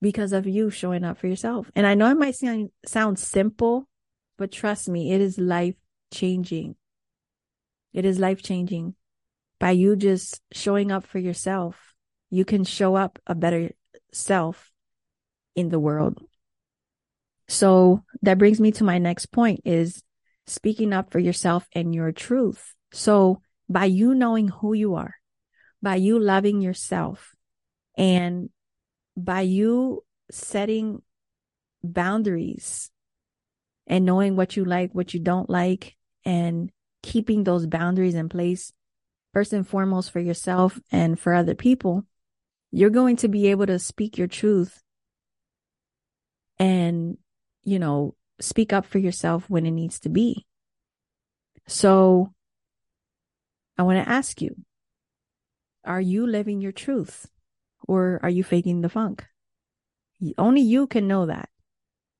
because 0.00 0.32
of 0.32 0.46
you 0.46 0.70
showing 0.70 1.04
up 1.04 1.18
for 1.18 1.28
yourself. 1.28 1.70
And 1.76 1.86
I 1.86 1.94
know 1.94 2.10
it 2.10 2.16
might 2.16 2.34
sound, 2.36 2.70
sound 2.86 3.18
simple, 3.18 3.88
but 4.38 4.50
trust 4.50 4.88
me, 4.88 5.12
it 5.12 5.20
is 5.20 5.38
life 5.38 5.76
changing. 6.12 6.76
It 7.92 8.04
is 8.04 8.18
life 8.18 8.42
changing. 8.42 8.94
By 9.58 9.72
you 9.72 9.96
just 9.96 10.40
showing 10.52 10.92
up 10.92 11.06
for 11.06 11.18
yourself, 11.18 11.94
you 12.30 12.44
can 12.44 12.64
show 12.64 12.94
up 12.94 13.18
a 13.26 13.34
better 13.34 13.72
self 14.12 14.70
in 15.54 15.68
the 15.68 15.78
world. 15.78 16.18
So 17.48 18.02
that 18.22 18.38
brings 18.38 18.60
me 18.60 18.72
to 18.72 18.84
my 18.84 18.98
next 18.98 19.26
point 19.26 19.60
is 19.64 20.02
speaking 20.46 20.92
up 20.92 21.10
for 21.10 21.18
yourself 21.18 21.68
and 21.74 21.94
your 21.94 22.12
truth. 22.12 22.74
So 22.92 23.42
by 23.68 23.86
you 23.86 24.14
knowing 24.14 24.48
who 24.48 24.72
you 24.72 24.94
are, 24.94 25.14
by 25.82 25.96
you 25.96 26.18
loving 26.18 26.60
yourself 26.60 27.34
and 27.96 28.50
by 29.16 29.42
you 29.42 30.04
setting 30.30 31.02
boundaries 31.84 32.90
and 33.86 34.04
knowing 34.04 34.36
what 34.36 34.56
you 34.56 34.64
like, 34.64 34.94
what 34.94 35.12
you 35.12 35.20
don't 35.20 35.50
like, 35.50 35.96
and 36.24 36.70
keeping 37.02 37.44
those 37.44 37.66
boundaries 37.66 38.14
in 38.14 38.28
place, 38.28 38.72
first 39.32 39.52
and 39.52 39.66
foremost 39.66 40.10
for 40.10 40.20
yourself 40.20 40.78
and 40.90 41.18
for 41.18 41.34
other 41.34 41.54
people, 41.54 42.04
you're 42.70 42.90
going 42.90 43.16
to 43.16 43.28
be 43.28 43.48
able 43.48 43.66
to 43.66 43.78
speak 43.78 44.18
your 44.18 44.28
truth 44.28 44.82
and, 46.58 47.18
you 47.64 47.78
know, 47.78 48.14
speak 48.40 48.72
up 48.72 48.86
for 48.86 48.98
yourself 48.98 49.44
when 49.48 49.66
it 49.66 49.70
needs 49.70 50.00
to 50.00 50.08
be. 50.08 50.46
So 51.66 52.32
I 53.78 53.82
want 53.82 54.04
to 54.04 54.10
ask 54.10 54.40
you, 54.40 54.56
are 55.84 56.00
you 56.00 56.26
living 56.26 56.60
your 56.60 56.72
truth 56.72 57.26
or 57.86 58.20
are 58.22 58.30
you 58.30 58.44
faking 58.44 58.80
the 58.80 58.88
funk? 58.88 59.24
Only 60.38 60.60
you 60.60 60.86
can 60.86 61.08
know 61.08 61.26
that 61.26 61.48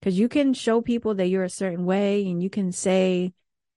because 0.01 0.19
you 0.19 0.29
can 0.29 0.55
show 0.55 0.81
people 0.81 1.15
that 1.15 1.29
you're 1.29 1.45
a 1.45 1.51
certain 1.51 1.85
way 1.85 2.27
and 2.27 2.43
you 2.43 2.51
can 2.51 2.73
say 2.73 3.33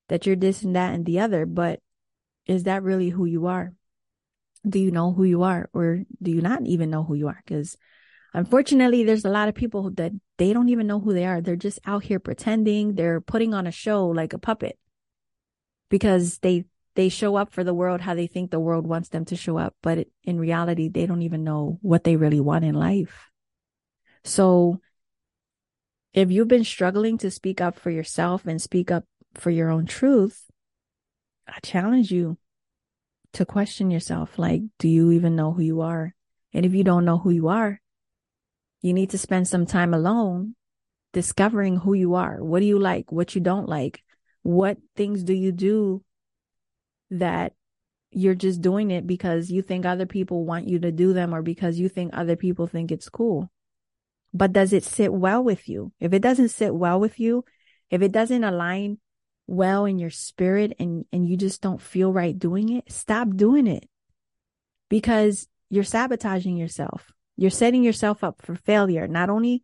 that 0.10 0.26
you're 0.26 0.36
this 0.36 0.64
and 0.64 0.76
that 0.76 0.94
and 0.94 1.06
the 1.06 1.20
other, 1.20 1.46
but 1.46 1.80
is 2.46 2.64
that 2.64 2.84
really 2.84 3.10
who 3.10 3.26
you 3.26 3.48
are? 3.48 3.74
Do 4.68 4.80
you 4.80 4.92
know 4.92 5.14
who 5.14 5.24
you 5.24 5.44
are 5.44 5.70
or 5.74 6.02
do 6.22 6.32
you 6.32 6.42
not 6.42 6.66
even 6.66 6.90
know 6.90 7.04
who 7.04 7.16
you 7.16 7.28
are? 7.28 7.42
Because 7.46 7.78
unfortunately, 8.34 9.04
there's 9.04 9.26
a 9.26 9.30
lot 9.30 9.50
of 9.50 9.56
people 9.56 9.92
that 9.92 10.12
they 10.38 10.54
don't 10.54 10.70
even 10.70 10.88
know 10.88 11.00
who 11.00 11.14
they 11.14 11.26
are. 11.26 11.42
They're 11.42 11.56
just 11.56 11.80
out 11.86 12.04
here 12.04 12.20
pretending 12.20 12.96
they're 12.96 13.22
putting 13.22 13.54
on 13.54 13.68
a 13.68 13.72
show 13.72 14.08
like 14.08 14.34
a 14.34 14.40
puppet 14.40 14.78
because 15.90 16.40
they 16.40 16.66
they 16.96 17.10
show 17.10 17.36
up 17.36 17.52
for 17.52 17.64
the 17.64 17.74
world 17.74 18.02
how 18.02 18.16
they 18.16 18.28
think 18.28 18.50
the 18.50 18.60
world 18.60 18.88
wants 18.88 19.10
them 19.10 19.26
to 19.26 19.36
show 19.36 19.58
up, 19.58 19.76
but 19.84 20.08
in 20.24 20.40
reality, 20.40 20.88
they 20.88 21.06
don't 21.06 21.24
even 21.24 21.44
know 21.44 21.78
what 21.82 22.06
they 22.06 22.16
really 22.16 22.40
want 22.40 22.64
in 22.64 22.74
life. 22.74 23.30
So 24.24 24.80
if 26.14 26.32
you've 26.32 26.48
been 26.48 26.64
struggling 26.64 27.18
to 27.20 27.30
speak 27.30 27.60
up 27.60 27.78
for 27.78 27.92
yourself 27.92 28.46
and 28.46 28.62
speak 28.62 28.92
up 28.92 29.04
for 29.38 29.50
your 29.50 29.70
own 29.70 29.86
truth, 29.86 30.46
I 31.48 31.60
challenge 31.60 32.12
you 32.12 32.38
to 33.34 33.46
question 33.46 33.92
yourself. 33.92 34.40
Like, 34.40 34.62
do 34.80 34.88
you 34.88 35.12
even 35.12 35.36
know 35.36 35.54
who 35.54 35.62
you 35.62 35.82
are? 35.82 36.16
And 36.54 36.66
if 36.66 36.74
you 36.74 36.84
don't 36.84 37.06
know 37.06 37.18
who 37.18 37.32
you 37.32 37.50
are, 37.50 37.82
you 38.82 38.94
need 38.94 39.10
to 39.12 39.18
spend 39.18 39.48
some 39.48 39.66
time 39.66 39.94
alone 39.94 40.56
discovering 41.12 41.78
who 41.78 41.94
you 41.94 42.16
are. 42.16 42.44
What 42.44 42.60
do 42.60 42.66
you 42.66 42.80
like? 42.80 43.12
What 43.12 43.36
you 43.36 43.42
don't 43.42 43.68
like? 43.68 44.04
What 44.44 44.78
things 44.96 45.24
do 45.24 45.34
you 45.34 45.52
do 45.52 46.04
that 47.10 47.54
you're 48.12 48.36
just 48.36 48.62
doing 48.62 48.92
it 48.92 49.06
because 49.06 49.50
you 49.50 49.62
think 49.62 49.86
other 49.86 50.06
people 50.06 50.46
want 50.46 50.68
you 50.68 50.80
to 50.80 50.92
do 50.92 51.14
them 51.14 51.34
or 51.34 51.42
because 51.42 51.80
you 51.80 51.90
think 51.90 52.12
other 52.14 52.36
people 52.36 52.68
think 52.68 52.92
it's 52.92 53.10
cool? 53.10 53.52
But 54.34 54.54
does 54.54 54.74
it 54.74 54.84
sit 54.84 55.14
well 55.14 55.44
with 55.44 55.68
you? 55.68 55.92
If 56.00 56.14
it 56.14 56.22
doesn't 56.22 56.50
sit 56.50 56.76
well 56.76 57.00
with 57.00 57.20
you, 57.20 57.46
if 57.90 58.02
it 58.02 58.12
doesn't 58.12 58.44
align 58.44 59.00
well 59.48 59.86
in 59.86 60.00
your 60.00 60.10
spirit 60.10 60.74
and 60.80 61.06
and 61.12 61.28
you 61.28 61.38
just 61.38 61.62
don't 61.62 61.82
feel 61.82 62.12
right 62.12 62.38
doing 62.38 62.70
it, 62.70 62.92
stop 62.92 63.30
doing 63.36 63.68
it. 63.68 63.88
Because 64.90 65.48
you're 65.70 65.84
sabotaging 65.84 66.58
yourself. 66.58 67.12
You're 67.38 67.50
setting 67.50 67.84
yourself 67.84 68.24
up 68.24 68.42
for 68.42 68.56
failure, 68.56 69.08
not 69.08 69.30
only 69.30 69.64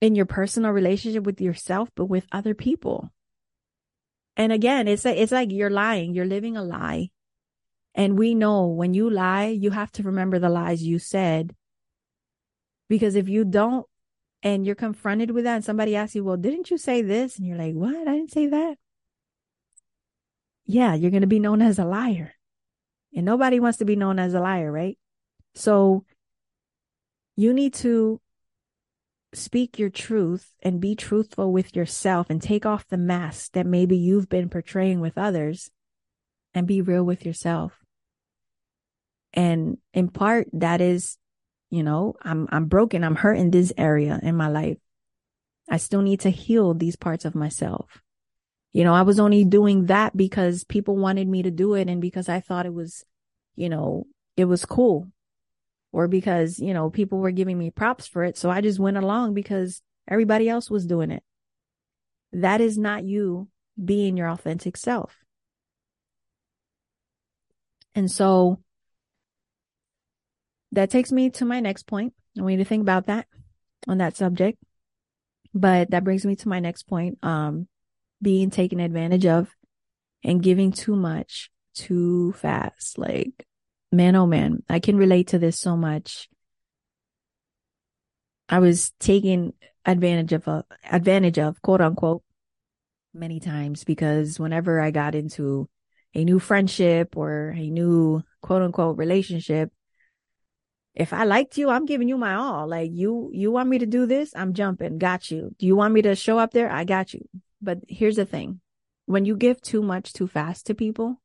in 0.00 0.14
your 0.14 0.26
personal 0.26 0.70
relationship 0.70 1.24
with 1.24 1.40
yourself, 1.40 1.90
but 1.94 2.06
with 2.06 2.26
other 2.32 2.54
people. 2.54 3.10
And 4.36 4.52
again, 4.52 4.86
it's 4.88 5.04
like, 5.04 5.16
it's 5.16 5.32
like 5.32 5.50
you're 5.50 5.70
lying. 5.70 6.14
You're 6.14 6.26
living 6.26 6.56
a 6.56 6.62
lie. 6.62 7.10
And 7.94 8.18
we 8.18 8.34
know 8.34 8.66
when 8.66 8.94
you 8.94 9.10
lie, 9.10 9.46
you 9.46 9.70
have 9.70 9.90
to 9.92 10.02
remember 10.02 10.38
the 10.38 10.50
lies 10.50 10.82
you 10.82 10.98
said. 10.98 11.54
Because 12.88 13.14
if 13.14 13.28
you 13.28 13.44
don't, 13.44 13.86
and 14.42 14.64
you're 14.64 14.74
confronted 14.74 15.30
with 15.32 15.44
that, 15.44 15.56
and 15.56 15.64
somebody 15.64 15.96
asks 15.96 16.14
you, 16.14 16.22
well, 16.22 16.36
didn't 16.36 16.70
you 16.70 16.78
say 16.78 17.02
this? 17.02 17.38
And 17.38 17.46
you're 17.46 17.58
like, 17.58 17.74
what? 17.74 18.06
I 18.06 18.16
didn't 18.16 18.32
say 18.32 18.46
that 18.46 18.78
yeah, 20.66 20.94
you're 20.94 21.10
going 21.10 21.22
to 21.22 21.26
be 21.26 21.40
known 21.40 21.62
as 21.62 21.78
a 21.78 21.84
liar. 21.84 22.34
And 23.14 23.24
nobody 23.24 23.60
wants 23.60 23.78
to 23.78 23.84
be 23.84 23.96
known 23.96 24.18
as 24.18 24.34
a 24.34 24.40
liar, 24.40 24.70
right? 24.70 24.98
So 25.54 26.04
you 27.36 27.54
need 27.54 27.72
to 27.74 28.20
speak 29.32 29.78
your 29.78 29.90
truth 29.90 30.54
and 30.62 30.80
be 30.80 30.94
truthful 30.94 31.52
with 31.52 31.76
yourself 31.76 32.28
and 32.30 32.40
take 32.40 32.66
off 32.66 32.88
the 32.88 32.96
mask 32.96 33.52
that 33.52 33.66
maybe 33.66 33.96
you've 33.96 34.28
been 34.28 34.48
portraying 34.48 35.00
with 35.00 35.16
others 35.16 35.70
and 36.54 36.66
be 36.66 36.80
real 36.80 37.04
with 37.04 37.24
yourself. 37.24 37.72
And 39.32 39.78
in 39.92 40.08
part, 40.08 40.48
that 40.54 40.80
is, 40.80 41.18
you 41.70 41.82
know, 41.82 42.14
I'm, 42.22 42.48
I'm 42.50 42.66
broken. 42.66 43.04
I'm 43.04 43.16
hurt 43.16 43.36
in 43.36 43.50
this 43.50 43.72
area 43.76 44.18
in 44.22 44.36
my 44.36 44.48
life. 44.48 44.78
I 45.68 45.76
still 45.76 46.02
need 46.02 46.20
to 46.20 46.30
heal 46.30 46.72
these 46.74 46.96
parts 46.96 47.24
of 47.24 47.34
myself. 47.34 48.02
You 48.76 48.84
know, 48.84 48.92
I 48.92 49.00
was 49.00 49.18
only 49.18 49.42
doing 49.46 49.86
that 49.86 50.14
because 50.14 50.62
people 50.62 50.98
wanted 50.98 51.26
me 51.26 51.42
to 51.44 51.50
do 51.50 51.72
it 51.72 51.88
and 51.88 51.98
because 51.98 52.28
I 52.28 52.40
thought 52.40 52.66
it 52.66 52.74
was, 52.74 53.06
you 53.54 53.70
know, 53.70 54.06
it 54.36 54.44
was 54.44 54.66
cool 54.66 55.08
or 55.92 56.08
because, 56.08 56.58
you 56.58 56.74
know, 56.74 56.90
people 56.90 57.16
were 57.16 57.30
giving 57.30 57.56
me 57.56 57.70
props 57.70 58.06
for 58.06 58.22
it. 58.22 58.36
So 58.36 58.50
I 58.50 58.60
just 58.60 58.78
went 58.78 58.98
along 58.98 59.32
because 59.32 59.80
everybody 60.06 60.46
else 60.46 60.70
was 60.70 60.84
doing 60.84 61.10
it. 61.10 61.22
That 62.34 62.60
is 62.60 62.76
not 62.76 63.02
you 63.02 63.48
being 63.82 64.18
your 64.18 64.28
authentic 64.28 64.76
self. 64.76 65.24
And 67.94 68.10
so 68.10 68.60
that 70.72 70.90
takes 70.90 71.12
me 71.12 71.30
to 71.30 71.46
my 71.46 71.60
next 71.60 71.86
point. 71.86 72.12
I 72.38 72.42
want 72.42 72.52
you 72.52 72.58
to 72.58 72.66
think 72.66 72.82
about 72.82 73.06
that 73.06 73.26
on 73.88 73.96
that 73.96 74.18
subject. 74.18 74.58
But 75.54 75.92
that 75.92 76.04
brings 76.04 76.26
me 76.26 76.36
to 76.36 76.48
my 76.50 76.60
next 76.60 76.82
point. 76.82 77.16
Um, 77.22 77.68
being 78.20 78.50
taken 78.50 78.80
advantage 78.80 79.26
of 79.26 79.54
and 80.24 80.42
giving 80.42 80.72
too 80.72 80.96
much 80.96 81.50
too 81.74 82.32
fast. 82.32 82.98
Like, 82.98 83.46
man, 83.92 84.16
oh 84.16 84.26
man, 84.26 84.62
I 84.68 84.80
can 84.80 84.96
relate 84.96 85.28
to 85.28 85.38
this 85.38 85.58
so 85.58 85.76
much. 85.76 86.28
I 88.48 88.58
was 88.58 88.92
taken 88.98 89.52
advantage 89.84 90.32
of, 90.32 90.48
a, 90.48 90.64
advantage 90.90 91.38
of, 91.38 91.60
quote 91.62 91.80
unquote, 91.80 92.22
many 93.14 93.40
times 93.40 93.84
because 93.84 94.38
whenever 94.38 94.80
I 94.80 94.90
got 94.90 95.14
into 95.14 95.68
a 96.14 96.24
new 96.24 96.38
friendship 96.38 97.16
or 97.16 97.54
a 97.56 97.70
new 97.70 98.22
quote 98.42 98.62
unquote 98.62 98.98
relationship, 98.98 99.72
if 100.94 101.12
I 101.12 101.24
liked 101.24 101.58
you, 101.58 101.68
I'm 101.68 101.84
giving 101.84 102.08
you 102.08 102.16
my 102.16 102.34
all. 102.34 102.66
Like 102.66 102.90
you, 102.92 103.30
you 103.32 103.52
want 103.52 103.68
me 103.68 103.78
to 103.78 103.86
do 103.86 104.06
this? 104.06 104.32
I'm 104.34 104.54
jumping. 104.54 104.98
Got 104.98 105.30
you. 105.30 105.54
Do 105.58 105.66
you 105.66 105.76
want 105.76 105.92
me 105.92 106.02
to 106.02 106.14
show 106.14 106.38
up 106.38 106.52
there? 106.52 106.70
I 106.70 106.84
got 106.84 107.12
you. 107.12 107.28
But 107.60 107.78
here's 107.88 108.16
the 108.16 108.26
thing 108.26 108.60
when 109.06 109.24
you 109.24 109.36
give 109.36 109.60
too 109.60 109.82
much 109.82 110.12
too 110.12 110.26
fast 110.26 110.66
to 110.66 110.74
people, 110.74 111.20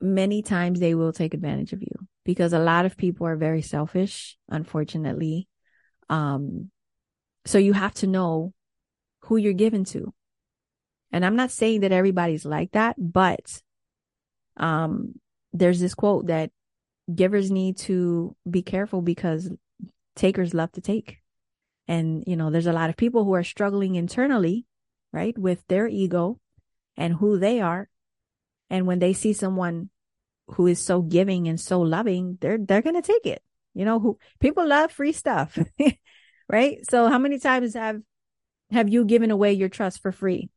many 0.00 0.42
times 0.42 0.80
they 0.80 0.94
will 0.94 1.12
take 1.12 1.34
advantage 1.34 1.72
of 1.72 1.80
you 1.80 2.06
because 2.24 2.52
a 2.52 2.58
lot 2.58 2.84
of 2.86 2.96
people 2.96 3.26
are 3.26 3.36
very 3.36 3.62
selfish, 3.62 4.36
unfortunately. 4.48 5.48
Um, 6.08 6.70
so 7.44 7.58
you 7.58 7.72
have 7.72 7.94
to 7.94 8.06
know 8.06 8.52
who 9.22 9.36
you're 9.36 9.52
giving 9.52 9.84
to. 9.86 10.12
And 11.10 11.24
I'm 11.24 11.36
not 11.36 11.50
saying 11.50 11.80
that 11.80 11.92
everybody's 11.92 12.44
like 12.44 12.72
that, 12.72 12.96
but 12.98 13.62
um, 14.56 15.14
there's 15.52 15.80
this 15.80 15.94
quote 15.94 16.26
that 16.26 16.50
givers 17.12 17.50
need 17.50 17.78
to 17.78 18.36
be 18.48 18.62
careful 18.62 19.02
because 19.02 19.50
takers 20.16 20.54
love 20.54 20.72
to 20.72 20.80
take. 20.80 21.21
And, 21.88 22.24
you 22.26 22.36
know, 22.36 22.50
there's 22.50 22.66
a 22.66 22.72
lot 22.72 22.90
of 22.90 22.96
people 22.96 23.24
who 23.24 23.34
are 23.34 23.44
struggling 23.44 23.96
internally, 23.96 24.66
right, 25.12 25.36
with 25.36 25.66
their 25.68 25.86
ego 25.88 26.40
and 26.96 27.14
who 27.14 27.38
they 27.38 27.60
are. 27.60 27.88
And 28.70 28.86
when 28.86 28.98
they 28.98 29.12
see 29.12 29.32
someone 29.32 29.90
who 30.48 30.66
is 30.66 30.78
so 30.78 31.02
giving 31.02 31.48
and 31.48 31.60
so 31.60 31.80
loving, 31.80 32.38
they're, 32.40 32.58
they're 32.58 32.82
going 32.82 33.00
to 33.00 33.02
take 33.02 33.26
it. 33.26 33.42
You 33.74 33.84
know, 33.84 33.98
who 34.00 34.18
people 34.38 34.66
love 34.66 34.92
free 34.92 35.12
stuff, 35.12 35.58
right? 36.48 36.78
So 36.90 37.08
how 37.08 37.18
many 37.18 37.38
times 37.38 37.74
have, 37.74 38.00
have 38.70 38.88
you 38.88 39.04
given 39.04 39.30
away 39.30 39.54
your 39.54 39.68
trust 39.68 40.02
for 40.02 40.12
free? 40.12 40.50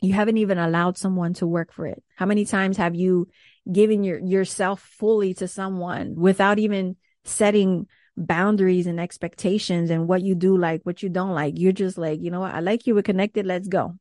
You 0.00 0.14
haven't 0.14 0.38
even 0.38 0.58
allowed 0.58 0.98
someone 0.98 1.34
to 1.34 1.46
work 1.46 1.72
for 1.72 1.86
it. 1.86 2.02
How 2.16 2.26
many 2.26 2.44
times 2.44 2.76
have 2.76 2.94
you 2.94 3.28
given 3.70 4.04
your, 4.04 4.18
yourself 4.18 4.80
fully 4.80 5.34
to 5.34 5.48
someone 5.48 6.14
without 6.16 6.58
even 6.58 6.96
setting 7.24 7.86
boundaries 8.16 8.86
and 8.86 8.98
expectations 8.98 9.90
and 9.90 10.08
what 10.08 10.22
you 10.22 10.34
do 10.34 10.56
like, 10.56 10.80
what 10.84 11.02
you 11.02 11.08
don't 11.08 11.34
like. 11.34 11.54
You're 11.58 11.72
just 11.72 11.98
like, 11.98 12.20
you 12.20 12.30
know 12.30 12.40
what? 12.40 12.54
I 12.54 12.60
like 12.60 12.86
you. 12.86 12.94
We're 12.94 13.02
connected. 13.02 13.46
Let's 13.46 13.68
go. 13.68 13.94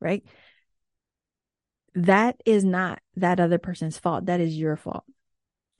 Right. 0.00 0.24
That 1.94 2.40
is 2.46 2.64
not 2.64 3.00
that 3.16 3.40
other 3.40 3.58
person's 3.58 3.98
fault. 3.98 4.26
That 4.26 4.40
is 4.40 4.56
your 4.56 4.76
fault. 4.76 5.04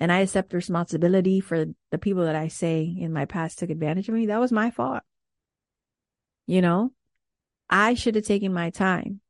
And 0.00 0.12
I 0.12 0.20
accept 0.20 0.52
responsibility 0.52 1.40
for 1.40 1.66
the 1.90 1.98
people 1.98 2.24
that 2.24 2.36
I 2.36 2.48
say 2.48 2.82
in 2.98 3.12
my 3.12 3.24
past 3.24 3.58
took 3.58 3.70
advantage 3.70 4.08
of 4.08 4.14
me. 4.14 4.26
That 4.26 4.40
was 4.40 4.52
my 4.52 4.70
fault. 4.70 5.02
You 6.46 6.62
know, 6.62 6.92
I 7.68 7.94
should 7.94 8.14
have 8.14 8.24
taken 8.24 8.52
my 8.52 8.70
time. 8.70 9.20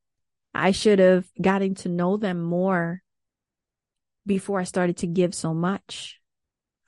I 0.55 0.71
should 0.71 0.99
have 0.99 1.27
gotten 1.41 1.75
to 1.77 1.89
know 1.89 2.17
them 2.17 2.41
more 2.41 3.03
before 4.27 4.61
I 4.61 4.65
started 4.65 4.99
to 4.99 5.07
give 5.07 5.35
so 5.35 5.53
much. 5.53 6.21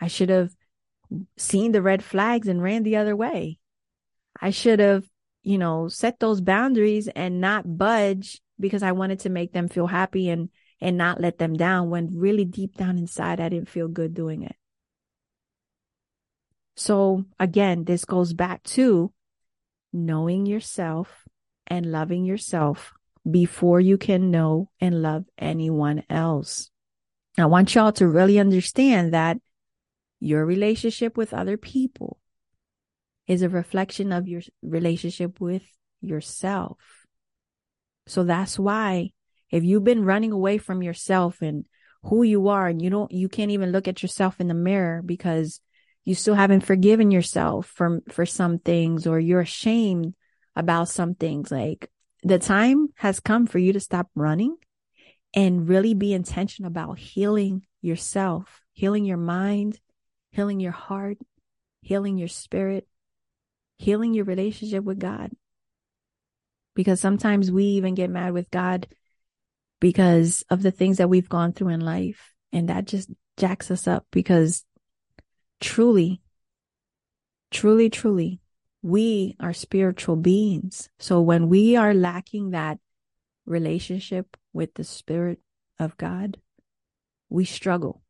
I 0.01 0.09
should 0.09 0.29
have 0.29 0.51
seen 1.37 1.73
the 1.73 1.83
red 1.83 2.03
flags 2.03 2.49
and 2.49 2.63
ran 2.63 2.83
the 2.83 2.97
other 2.97 3.17
way. 3.17 3.59
I 4.41 4.51
should 4.51 4.79
have, 4.79 5.05
you 5.43 5.59
know, 5.59 5.89
set 5.89 6.21
those 6.21 6.41
boundaries 6.41 7.09
and 7.09 7.41
not 7.41 7.79
budge 7.79 8.41
because 8.59 8.83
I 8.83 8.93
wanted 8.93 9.21
to 9.21 9.31
make 9.31 9.53
them 9.53 9.69
feel 9.69 9.87
happy 9.87 10.29
and 10.29 10.51
and 10.81 10.97
not 10.97 11.21
let 11.21 11.39
them 11.39 11.55
down 11.55 11.91
when 11.91 12.09
really 12.15 12.45
deep 12.45 12.77
down 12.77 12.97
inside 12.97 13.39
I 13.39 13.51
didn't 13.51 13.69
feel 13.69 13.89
good 13.89 14.15
doing 14.15 14.43
it. 14.43 14.57
So 16.75 17.27
again, 17.39 17.85
this 17.85 18.07
goes 18.07 18.33
back 18.33 18.63
to 18.63 19.13
knowing 19.93 20.47
yourself 20.47 21.25
and 21.67 21.93
loving 21.93 22.25
yourself 22.25 22.93
before 23.31 23.81
you 23.81 23.99
can 23.99 24.31
know 24.31 24.71
and 24.81 25.03
love 25.03 25.27
anyone 25.37 26.03
else. 26.09 26.71
I 27.37 27.47
want 27.47 27.75
y'all 27.75 27.93
to 27.93 28.09
really 28.09 28.39
understand 28.39 29.13
that 29.13 29.39
your 30.21 30.45
relationship 30.45 31.17
with 31.17 31.35
other 31.35 31.57
people 31.57 32.19
is 33.27 33.43
a 33.43 33.49
reflection 33.49 34.13
of 34.13 34.29
your 34.29 34.43
relationship 34.63 35.41
with 35.41 35.63
yourself. 36.01 36.79
So 38.07 38.25
that's 38.25 38.59
why 38.59 39.11
if 39.51 39.65
you've 39.65 39.85
been 39.85 40.05
running 40.05 40.33
away 40.33 40.59
from 40.59 40.83
yourself 40.83 41.43
and 41.43 41.65
who 42.03 42.23
you 42.23 42.49
are 42.49 42.67
and 42.67 42.81
you 42.81 42.91
don't, 42.91 43.13
you 43.13 43.29
can't 43.29 43.51
even 43.51 43.73
look 43.73 43.89
at 43.89 44.03
yourself 44.03 44.41
in 44.41 44.49
the 44.49 44.55
mirror 44.55 45.03
because 45.05 45.61
you 46.05 46.15
still 46.15 46.35
haven't 46.35 46.63
forgiven 46.63 47.11
yourself 47.11 47.67
for, 47.67 48.01
for 48.09 48.27
some 48.27 48.59
things 48.59 49.07
or 49.07 49.19
you're 49.19 49.41
ashamed 49.41 50.15
about 50.57 50.89
some 50.89 51.15
things. 51.15 51.51
Like 51.51 51.91
the 52.23 52.39
time 52.39 52.89
has 52.97 53.21
come 53.21 53.47
for 53.47 53.59
you 53.59 53.73
to 53.73 53.81
stop 53.81 54.09
running 54.15 54.57
and 55.35 55.69
really 55.69 55.95
be 55.95 56.13
intentional 56.13 56.69
about 56.69 56.99
healing 56.99 57.63
yourself, 57.81 58.63
healing 58.73 59.05
your 59.05 59.17
mind, 59.19 59.79
healing 60.33 60.61
your 60.61 60.73
heart, 60.73 61.19
healing 61.83 62.19
your 62.19 62.29
spirit, 62.29 62.87
healing 63.77 64.15
your 64.15 64.25
relationship 64.25 64.85
with 64.85 64.99
God. 64.99 65.31
Because 66.75 67.01
sometimes 67.01 67.51
we 67.51 67.65
even 67.65 67.95
get 67.95 68.11
mad 68.11 68.33
with 68.33 68.51
God 68.51 68.87
because 69.81 70.45
of 70.51 70.63
the 70.63 70.71
things 70.71 70.99
that 70.99 71.09
we've 71.09 71.29
gone 71.29 71.53
through 71.53 71.69
in 71.69 71.81
life. 71.81 72.35
And 72.53 72.69
that 72.69 72.85
just 72.87 73.11
jacks 73.37 73.71
us 73.71 73.89
up 73.89 74.07
because 74.11 74.65
truly, 75.61 76.21
truly, 77.51 77.91
truly, 77.91 78.41
we 78.83 79.37
are 79.41 79.53
spiritual 79.53 80.17
beings. 80.17 80.89
So 80.99 81.21
when 81.21 81.49
we 81.49 81.77
are 81.77 81.95
lacking 81.95 82.51
that 82.51 82.79
relationship 83.47 84.37
with 84.53 84.75
the 84.75 84.85
Spirit 84.85 85.41
of 85.79 85.97
God, 85.97 86.39
we 87.29 87.45
struggle. 87.45 88.03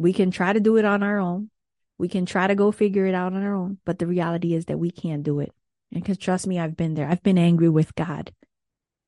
We 0.00 0.14
can 0.14 0.30
try 0.30 0.54
to 0.54 0.60
do 0.60 0.78
it 0.78 0.86
on 0.86 1.02
our 1.02 1.18
own. 1.18 1.50
We 1.98 2.08
can 2.08 2.24
try 2.24 2.46
to 2.46 2.54
go 2.54 2.72
figure 2.72 3.04
it 3.04 3.14
out 3.14 3.34
on 3.34 3.42
our 3.42 3.54
own, 3.54 3.76
but 3.84 3.98
the 3.98 4.06
reality 4.06 4.54
is 4.54 4.64
that 4.64 4.78
we 4.78 4.90
can't 4.90 5.22
do 5.22 5.40
it. 5.40 5.52
And 5.92 6.02
because 6.02 6.16
trust 6.16 6.46
me, 6.46 6.58
I've 6.58 6.74
been 6.74 6.94
there. 6.94 7.06
I've 7.06 7.22
been 7.22 7.36
angry 7.36 7.68
with 7.68 7.94
God. 7.94 8.32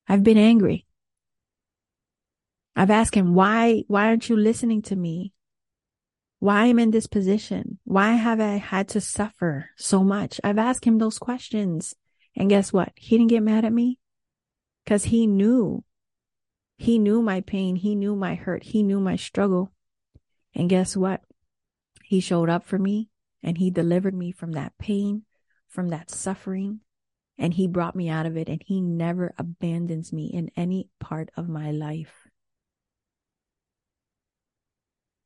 I've 0.06 0.22
been 0.22 0.36
angry. 0.36 0.86
I've 2.76 2.90
asked 2.90 3.14
him, 3.14 3.32
why, 3.32 3.84
why 3.88 4.08
aren't 4.08 4.28
you 4.28 4.36
listening 4.36 4.82
to 4.82 4.96
me? 4.96 5.32
Why 6.40 6.64
am 6.64 6.72
I'm 6.72 6.78
in 6.80 6.90
this 6.90 7.06
position? 7.06 7.78
Why 7.84 8.12
have 8.12 8.38
I 8.38 8.56
had 8.58 8.88
to 8.88 9.00
suffer 9.00 9.70
so 9.78 10.04
much? 10.04 10.42
I've 10.44 10.58
asked 10.58 10.84
him 10.84 10.98
those 10.98 11.18
questions. 11.18 11.94
And 12.36 12.50
guess 12.50 12.70
what? 12.70 12.92
He 12.96 13.16
didn't 13.16 13.30
get 13.30 13.42
mad 13.42 13.64
at 13.64 13.72
me 13.72 13.98
because 14.84 15.04
he 15.04 15.26
knew, 15.26 15.84
he 16.76 16.98
knew 16.98 17.22
my 17.22 17.40
pain. 17.40 17.76
He 17.76 17.94
knew 17.94 18.14
my 18.14 18.34
hurt. 18.34 18.62
He 18.62 18.82
knew 18.82 19.00
my 19.00 19.16
struggle. 19.16 19.71
And 20.54 20.68
guess 20.68 20.96
what? 20.96 21.22
He 22.04 22.20
showed 22.20 22.48
up 22.48 22.64
for 22.64 22.78
me 22.78 23.08
and 23.42 23.58
he 23.58 23.70
delivered 23.70 24.14
me 24.14 24.32
from 24.32 24.52
that 24.52 24.76
pain, 24.78 25.22
from 25.68 25.88
that 25.88 26.10
suffering, 26.10 26.80
and 27.38 27.54
he 27.54 27.66
brought 27.66 27.96
me 27.96 28.08
out 28.08 28.26
of 28.26 28.36
it. 28.36 28.48
And 28.48 28.62
he 28.64 28.80
never 28.80 29.34
abandons 29.38 30.12
me 30.12 30.26
in 30.26 30.50
any 30.56 30.88
part 31.00 31.30
of 31.36 31.48
my 31.48 31.70
life. 31.70 32.28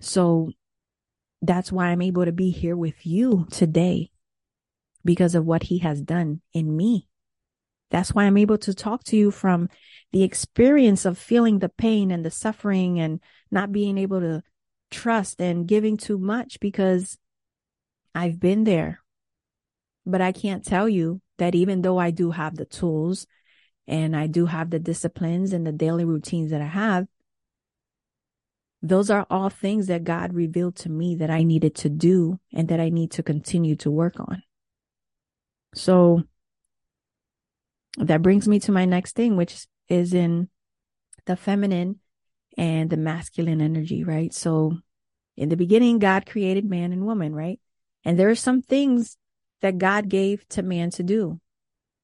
So 0.00 0.50
that's 1.42 1.72
why 1.72 1.88
I'm 1.88 2.02
able 2.02 2.24
to 2.24 2.32
be 2.32 2.50
here 2.50 2.76
with 2.76 3.06
you 3.06 3.46
today 3.50 4.10
because 5.04 5.34
of 5.34 5.46
what 5.46 5.64
he 5.64 5.78
has 5.78 6.00
done 6.00 6.40
in 6.52 6.76
me. 6.76 7.08
That's 7.90 8.12
why 8.12 8.24
I'm 8.24 8.36
able 8.36 8.58
to 8.58 8.74
talk 8.74 9.04
to 9.04 9.16
you 9.16 9.30
from 9.30 9.68
the 10.12 10.22
experience 10.22 11.04
of 11.04 11.18
feeling 11.18 11.58
the 11.58 11.68
pain 11.68 12.10
and 12.10 12.24
the 12.24 12.30
suffering 12.30 12.98
and 12.98 13.20
not 13.50 13.72
being 13.72 13.96
able 13.96 14.20
to 14.20 14.42
trust 14.96 15.40
and 15.40 15.68
giving 15.68 15.96
too 15.98 16.18
much 16.18 16.58
because 16.58 17.18
I've 18.14 18.40
been 18.40 18.64
there. 18.64 19.00
But 20.06 20.22
I 20.22 20.32
can't 20.32 20.64
tell 20.64 20.88
you 20.88 21.20
that 21.36 21.54
even 21.54 21.82
though 21.82 21.98
I 21.98 22.10
do 22.10 22.30
have 22.30 22.56
the 22.56 22.64
tools 22.64 23.26
and 23.86 24.16
I 24.16 24.26
do 24.26 24.46
have 24.46 24.70
the 24.70 24.78
disciplines 24.78 25.52
and 25.52 25.66
the 25.66 25.72
daily 25.72 26.04
routines 26.04 26.50
that 26.50 26.62
I 26.62 26.66
have, 26.66 27.06
those 28.80 29.10
are 29.10 29.26
all 29.28 29.50
things 29.50 29.88
that 29.88 30.04
God 30.04 30.32
revealed 30.32 30.76
to 30.76 30.88
me 30.88 31.16
that 31.16 31.30
I 31.30 31.42
needed 31.42 31.74
to 31.76 31.88
do 31.90 32.38
and 32.52 32.68
that 32.68 32.80
I 32.80 32.88
need 32.88 33.10
to 33.12 33.22
continue 33.22 33.76
to 33.76 33.90
work 33.90 34.18
on. 34.18 34.42
So 35.74 36.22
that 37.98 38.22
brings 38.22 38.48
me 38.48 38.60
to 38.60 38.72
my 38.72 38.86
next 38.86 39.14
thing, 39.14 39.36
which 39.36 39.66
is 39.88 40.14
in 40.14 40.48
the 41.26 41.36
feminine 41.36 42.00
and 42.56 42.88
the 42.88 42.96
masculine 42.96 43.60
energy, 43.60 44.04
right? 44.04 44.32
So 44.32 44.78
in 45.36 45.48
the 45.48 45.56
beginning, 45.56 45.98
God 45.98 46.26
created 46.26 46.64
man 46.64 46.92
and 46.92 47.04
woman, 47.04 47.34
right? 47.34 47.60
And 48.04 48.18
there 48.18 48.30
are 48.30 48.34
some 48.34 48.62
things 48.62 49.16
that 49.62 49.78
God 49.78 50.08
gave 50.08 50.46
to 50.50 50.62
man 50.62 50.90
to 50.90 51.02
do. 51.02 51.40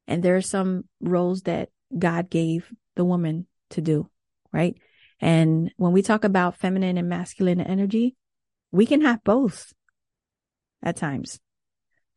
And 0.06 0.22
there 0.22 0.36
are 0.36 0.42
some 0.42 0.84
roles 1.00 1.42
that 1.42 1.70
God 1.96 2.28
gave 2.28 2.72
the 2.96 3.04
woman 3.04 3.46
to 3.70 3.80
do, 3.80 4.10
right? 4.52 4.76
And 5.20 5.72
when 5.76 5.92
we 5.92 6.02
talk 6.02 6.24
about 6.24 6.56
feminine 6.56 6.98
and 6.98 7.08
masculine 7.08 7.60
energy, 7.60 8.16
we 8.72 8.86
can 8.86 9.02
have 9.02 9.22
both 9.22 9.72
at 10.82 10.96
times. 10.96 11.38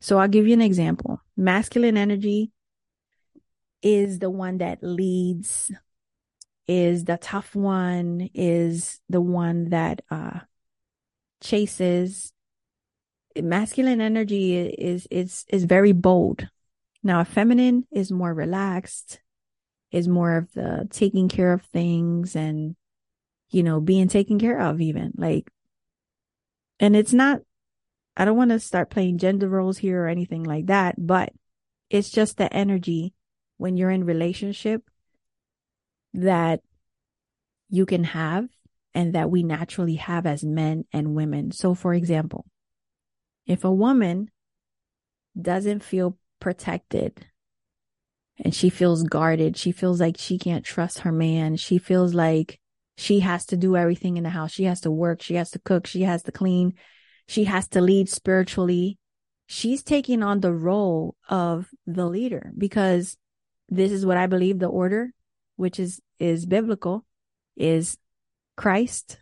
So 0.00 0.18
I'll 0.18 0.28
give 0.28 0.46
you 0.46 0.52
an 0.52 0.60
example. 0.60 1.20
Masculine 1.36 1.96
energy 1.96 2.50
is 3.82 4.18
the 4.18 4.30
one 4.30 4.58
that 4.58 4.82
leads, 4.82 5.70
is 6.66 7.04
the 7.04 7.16
tough 7.16 7.54
one, 7.54 8.28
is 8.34 9.00
the 9.08 9.20
one 9.20 9.70
that 9.70 10.02
uh 10.10 10.40
chases. 11.46 12.32
Masculine 13.40 14.00
energy 14.00 14.56
is 14.56 15.06
is 15.10 15.44
is 15.48 15.64
very 15.64 15.92
bold. 15.92 16.48
Now, 17.02 17.20
a 17.20 17.24
feminine 17.24 17.86
is 17.92 18.10
more 18.10 18.34
relaxed, 18.34 19.20
is 19.92 20.08
more 20.08 20.36
of 20.36 20.52
the 20.52 20.88
taking 20.90 21.28
care 21.28 21.52
of 21.52 21.62
things 21.62 22.34
and 22.34 22.76
you 23.50 23.62
know, 23.62 23.80
being 23.80 24.08
taken 24.08 24.38
care 24.38 24.60
of 24.60 24.80
even 24.80 25.12
like, 25.16 25.50
and 26.80 26.96
it's 26.96 27.12
not, 27.12 27.40
I 28.16 28.24
don't 28.24 28.36
want 28.36 28.50
to 28.50 28.60
start 28.60 28.90
playing 28.90 29.18
gender 29.18 29.48
roles 29.48 29.78
here 29.78 30.04
or 30.04 30.08
anything 30.08 30.42
like 30.42 30.66
that, 30.66 30.94
but 30.98 31.32
it's 31.90 32.10
just 32.10 32.36
the 32.36 32.52
energy 32.52 33.14
when 33.56 33.76
you're 33.76 33.90
in 33.90 34.04
relationship 34.04 34.82
that 36.14 36.60
you 37.68 37.86
can 37.86 38.04
have 38.04 38.48
and 38.96 39.12
that 39.12 39.30
we 39.30 39.42
naturally 39.42 39.96
have 39.96 40.24
as 40.24 40.42
men 40.42 40.86
and 40.90 41.14
women. 41.14 41.52
So 41.52 41.74
for 41.74 41.92
example, 41.92 42.46
if 43.46 43.62
a 43.62 43.70
woman 43.70 44.30
doesn't 45.40 45.84
feel 45.84 46.16
protected 46.40 47.26
and 48.38 48.54
she 48.54 48.70
feels 48.70 49.02
guarded, 49.02 49.58
she 49.58 49.70
feels 49.70 50.00
like 50.00 50.16
she 50.16 50.38
can't 50.38 50.64
trust 50.64 51.00
her 51.00 51.12
man, 51.12 51.56
she 51.56 51.76
feels 51.76 52.14
like 52.14 52.58
she 52.96 53.20
has 53.20 53.44
to 53.46 53.56
do 53.58 53.76
everything 53.76 54.16
in 54.16 54.24
the 54.24 54.30
house. 54.30 54.52
She 54.52 54.64
has 54.64 54.80
to 54.80 54.90
work. 54.90 55.20
She 55.20 55.34
has 55.34 55.50
to 55.50 55.58
cook. 55.58 55.86
She 55.86 56.02
has 56.02 56.22
to 56.22 56.32
clean. 56.32 56.72
She 57.28 57.44
has 57.44 57.68
to 57.68 57.82
lead 57.82 58.08
spiritually. 58.08 58.96
She's 59.46 59.82
taking 59.82 60.22
on 60.22 60.40
the 60.40 60.54
role 60.54 61.16
of 61.28 61.68
the 61.86 62.06
leader 62.06 62.50
because 62.56 63.18
this 63.68 63.92
is 63.92 64.06
what 64.06 64.16
I 64.16 64.26
believe 64.26 64.58
the 64.58 64.68
order, 64.68 65.10
which 65.56 65.78
is, 65.78 66.00
is 66.18 66.46
biblical, 66.46 67.04
is 67.56 67.98
Christ, 68.56 69.18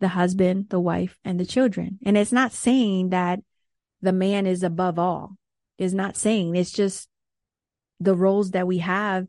the 0.00 0.08
husband, 0.08 0.66
the 0.70 0.80
wife, 0.80 1.18
and 1.24 1.38
the 1.38 1.46
children. 1.46 1.98
And 2.04 2.16
it's 2.16 2.32
not 2.32 2.52
saying 2.52 3.10
that 3.10 3.40
the 4.02 4.12
man 4.12 4.46
is 4.46 4.62
above 4.62 4.98
all. 4.98 5.36
It's 5.78 5.94
not 5.94 6.16
saying 6.16 6.56
it's 6.56 6.72
just 6.72 7.08
the 8.00 8.14
roles 8.14 8.50
that 8.50 8.66
we 8.66 8.78
have 8.78 9.26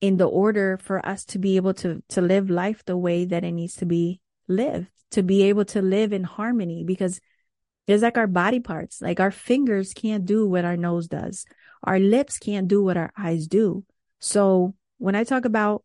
in 0.00 0.16
the 0.16 0.26
order 0.26 0.78
for 0.78 1.04
us 1.06 1.24
to 1.24 1.38
be 1.38 1.56
able 1.56 1.72
to 1.72 2.02
to 2.08 2.20
live 2.20 2.50
life 2.50 2.84
the 2.84 2.96
way 2.96 3.24
that 3.24 3.44
it 3.44 3.52
needs 3.52 3.76
to 3.76 3.86
be 3.86 4.20
lived 4.48 4.88
to 5.12 5.22
be 5.22 5.42
able 5.44 5.64
to 5.64 5.80
live 5.80 6.12
in 6.12 6.24
harmony 6.24 6.82
because 6.84 7.20
it's 7.86 8.02
like 8.02 8.18
our 8.18 8.26
body 8.26 8.60
parts 8.60 9.00
like 9.00 9.20
our 9.20 9.30
fingers 9.30 9.92
can't 9.92 10.26
do 10.26 10.46
what 10.48 10.64
our 10.64 10.76
nose 10.76 11.06
does 11.06 11.44
our 11.84 12.00
lips 12.00 12.38
can't 12.38 12.68
do 12.68 12.82
what 12.82 12.96
our 12.96 13.12
eyes 13.16 13.46
do 13.46 13.84
so 14.18 14.74
when 14.98 15.14
i 15.14 15.22
talk 15.22 15.44
about 15.44 15.84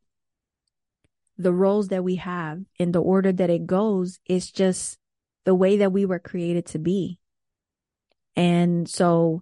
the 1.37 1.53
roles 1.53 1.89
that 1.89 2.03
we 2.03 2.15
have 2.15 2.61
in 2.79 2.91
the 2.91 3.01
order 3.01 3.31
that 3.31 3.49
it 3.49 3.65
goes 3.65 4.19
is 4.25 4.51
just 4.51 4.97
the 5.45 5.55
way 5.55 5.77
that 5.77 5.91
we 5.91 6.05
were 6.05 6.19
created 6.19 6.65
to 6.65 6.79
be 6.79 7.19
and 8.35 8.87
so 8.87 9.41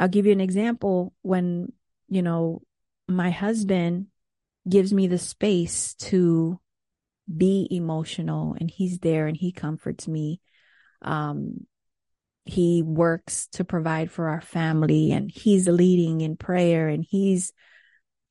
I'll 0.00 0.08
give 0.08 0.24
you 0.24 0.32
an 0.32 0.40
example 0.40 1.12
when, 1.20 1.72
you 2.08 2.22
know, 2.22 2.62
my 3.06 3.30
husband 3.30 4.06
gives 4.68 4.92
me 4.92 5.06
the 5.06 5.18
space 5.18 5.94
to 5.94 6.58
be 7.34 7.68
emotional 7.70 8.56
and 8.58 8.70
he's 8.70 8.98
there 8.98 9.26
and 9.26 9.36
he 9.36 9.52
comforts 9.52 10.08
me. 10.08 10.40
Um, 11.02 11.66
he 12.44 12.82
works 12.82 13.46
to 13.52 13.64
provide 13.64 14.10
for 14.10 14.28
our 14.28 14.40
family 14.40 15.12
and 15.12 15.30
he's 15.30 15.68
leading 15.68 16.22
in 16.22 16.36
prayer 16.36 16.88
and 16.88 17.04
he's, 17.08 17.52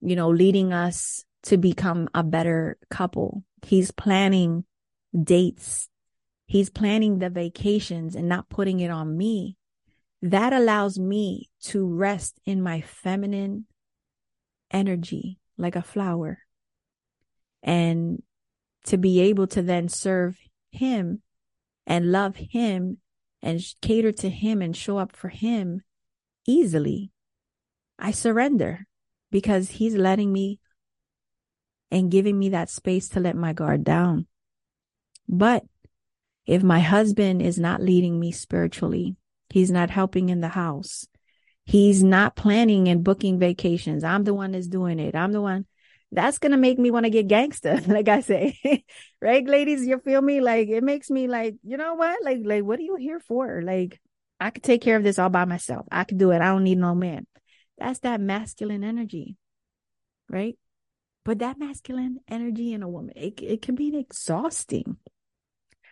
you 0.02 0.16
know, 0.16 0.30
leading 0.30 0.74
us 0.74 1.24
to 1.44 1.58
become 1.58 2.10
a 2.14 2.24
better 2.24 2.78
couple. 2.90 3.44
He's 3.66 3.92
planning 3.92 4.66
dates. 5.24 5.90
He's 6.46 6.70
planning 6.70 7.20
the 7.20 7.30
vacations 7.30 8.16
and 8.16 8.28
not 8.28 8.50
putting 8.50 8.80
it 8.80 8.90
on 8.90 9.18
me. 9.18 9.58
That 10.22 10.52
allows 10.52 11.00
me 11.00 11.50
to 11.64 11.86
rest 11.86 12.40
in 12.46 12.62
my 12.62 12.82
feminine 12.82 13.66
energy 14.72 15.40
like 15.58 15.76
a 15.76 15.82
flower 15.82 16.40
and 17.64 18.22
to 18.86 18.98
be 18.98 19.20
able 19.22 19.48
to 19.48 19.62
then 19.62 19.90
serve 19.90 20.38
him 20.72 21.22
and 21.86 22.12
love 22.12 22.36
him 22.36 22.98
and 23.42 23.62
cater 23.82 24.12
to 24.12 24.30
him 24.30 24.62
and 24.62 24.76
show 24.76 24.98
up 24.98 25.16
for 25.16 25.30
him 25.30 25.82
easily. 26.48 27.12
I 27.98 28.12
surrender 28.12 28.88
because 29.32 29.70
he's 29.72 29.96
letting 29.96 30.32
me 30.32 30.60
and 31.92 32.12
giving 32.12 32.38
me 32.38 32.50
that 32.50 32.70
space 32.70 33.10
to 33.10 33.20
let 33.20 33.36
my 33.36 33.54
guard 33.54 33.84
down. 33.84 34.28
But 35.28 35.64
if 36.46 36.64
my 36.64 36.80
husband 36.80 37.42
is 37.42 37.60
not 37.60 37.82
leading 37.82 38.20
me 38.20 38.32
spiritually, 38.32 39.16
he's 39.50 39.72
not 39.72 39.90
helping 39.90 40.30
in 40.30 40.42
the 40.42 40.50
house, 40.50 41.08
he's 41.66 42.04
not 42.04 42.36
planning 42.36 42.88
and 42.88 43.04
booking 43.04 43.40
vacations. 43.40 44.04
I'm 44.04 44.24
the 44.24 44.34
one 44.34 44.52
that's 44.52 44.68
doing 44.68 45.00
it. 45.00 45.16
I'm 45.16 45.32
the 45.32 45.42
one 45.42 45.66
that's 46.12 46.40
going 46.40 46.52
to 46.52 46.58
make 46.58 46.80
me 46.80 46.92
want 46.92 47.06
to 47.06 47.12
get 47.12 47.28
gangster. 47.28 47.80
like 47.88 48.08
I 48.08 48.22
say, 48.22 48.58
right? 49.22 49.46
Ladies, 49.46 49.86
you 49.86 50.00
feel 50.00 50.22
me? 50.22 50.42
Like 50.42 50.70
it 50.70 50.84
makes 50.84 51.10
me 51.10 51.28
like, 51.28 51.56
you 51.64 51.78
know 51.78 51.96
what? 51.96 52.24
Like, 52.24 52.40
like, 52.44 52.64
what 52.64 52.80
are 52.80 52.84
you 52.84 52.96
here 52.96 53.20
for? 53.20 53.62
Like, 53.62 54.00
I 54.40 54.50
could 54.50 54.64
take 54.64 54.82
care 54.82 54.96
of 54.96 55.04
this 55.04 55.20
all 55.20 55.30
by 55.30 55.46
myself. 55.46 55.86
I 55.92 56.04
could 56.06 56.18
do 56.18 56.32
it. 56.32 56.42
I 56.42 56.46
don't 56.46 56.64
need 56.64 56.78
no 56.78 56.96
man. 56.96 57.28
That's 57.78 58.00
that 58.00 58.22
masculine 58.22 58.84
energy, 58.84 59.38
right? 60.30 60.58
But 61.26 61.40
that 61.40 61.60
masculine 61.60 62.20
energy 62.28 62.74
in 62.74 62.84
a 62.84 62.90
woman, 62.90 63.14
it, 63.16 63.42
it 63.42 63.62
can 63.62 63.76
be 63.76 63.96
exhausting. 63.98 64.98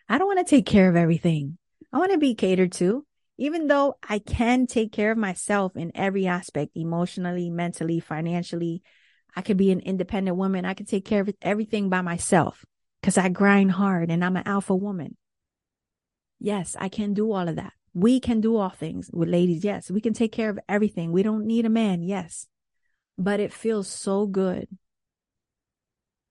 I 0.10 0.18
don't 0.18 0.28
want 0.28 0.46
to 0.46 0.50
take 0.50 0.66
care 0.66 0.90
of 0.90 0.96
everything. 0.96 1.58
I 1.92 1.98
want 1.98 2.12
to 2.12 2.18
be 2.18 2.34
catered 2.34 2.72
to, 2.74 3.06
even 3.38 3.68
though 3.68 3.98
I 4.08 4.20
can 4.20 4.68
take 4.68 4.92
care 4.92 5.12
of 5.12 5.18
myself 5.18 5.76
in 5.76 5.92
every 5.96 6.28
aspect, 6.28 6.72
emotionally, 6.76 7.50
mentally, 7.50 8.00
financially, 8.00 8.82
I 9.36 9.42
could 9.42 9.58
be 9.58 9.72
an 9.72 9.82
independent 9.82 10.38
woman. 10.38 10.66
I 10.66 10.74
could 10.74 10.88
take 10.88 11.06
care 11.06 11.22
of 11.22 11.30
everything 11.42 11.90
by 11.90 12.02
myself 12.02 12.66
because 13.02 13.18
I 13.18 13.30
grind 13.30 13.72
hard 13.72 14.10
and 14.10 14.24
I'm 14.24 14.38
an 14.38 14.48
alpha 14.48 14.76
woman. 14.76 15.18
Yes, 16.40 16.76
I 16.80 16.90
can 16.90 17.14
do 17.14 17.32
all 17.32 17.48
of 17.48 17.56
that. 17.58 17.74
We 17.94 18.20
can 18.20 18.42
do 18.42 18.58
all 18.58 18.70
things 18.70 19.10
with 19.12 19.30
ladies. 19.30 19.64
Yes, 19.64 19.92
we 19.92 20.02
can 20.02 20.14
take 20.14 20.32
care 20.32 20.50
of 20.50 20.60
everything. 20.70 21.12
We 21.12 21.24
don't 21.24 21.46
need 21.46 21.66
a 21.66 21.70
man. 21.70 22.02
Yes. 22.02 22.48
But 23.18 23.40
it 23.40 23.54
feels 23.54 23.88
so 23.88 24.26
good 24.28 24.68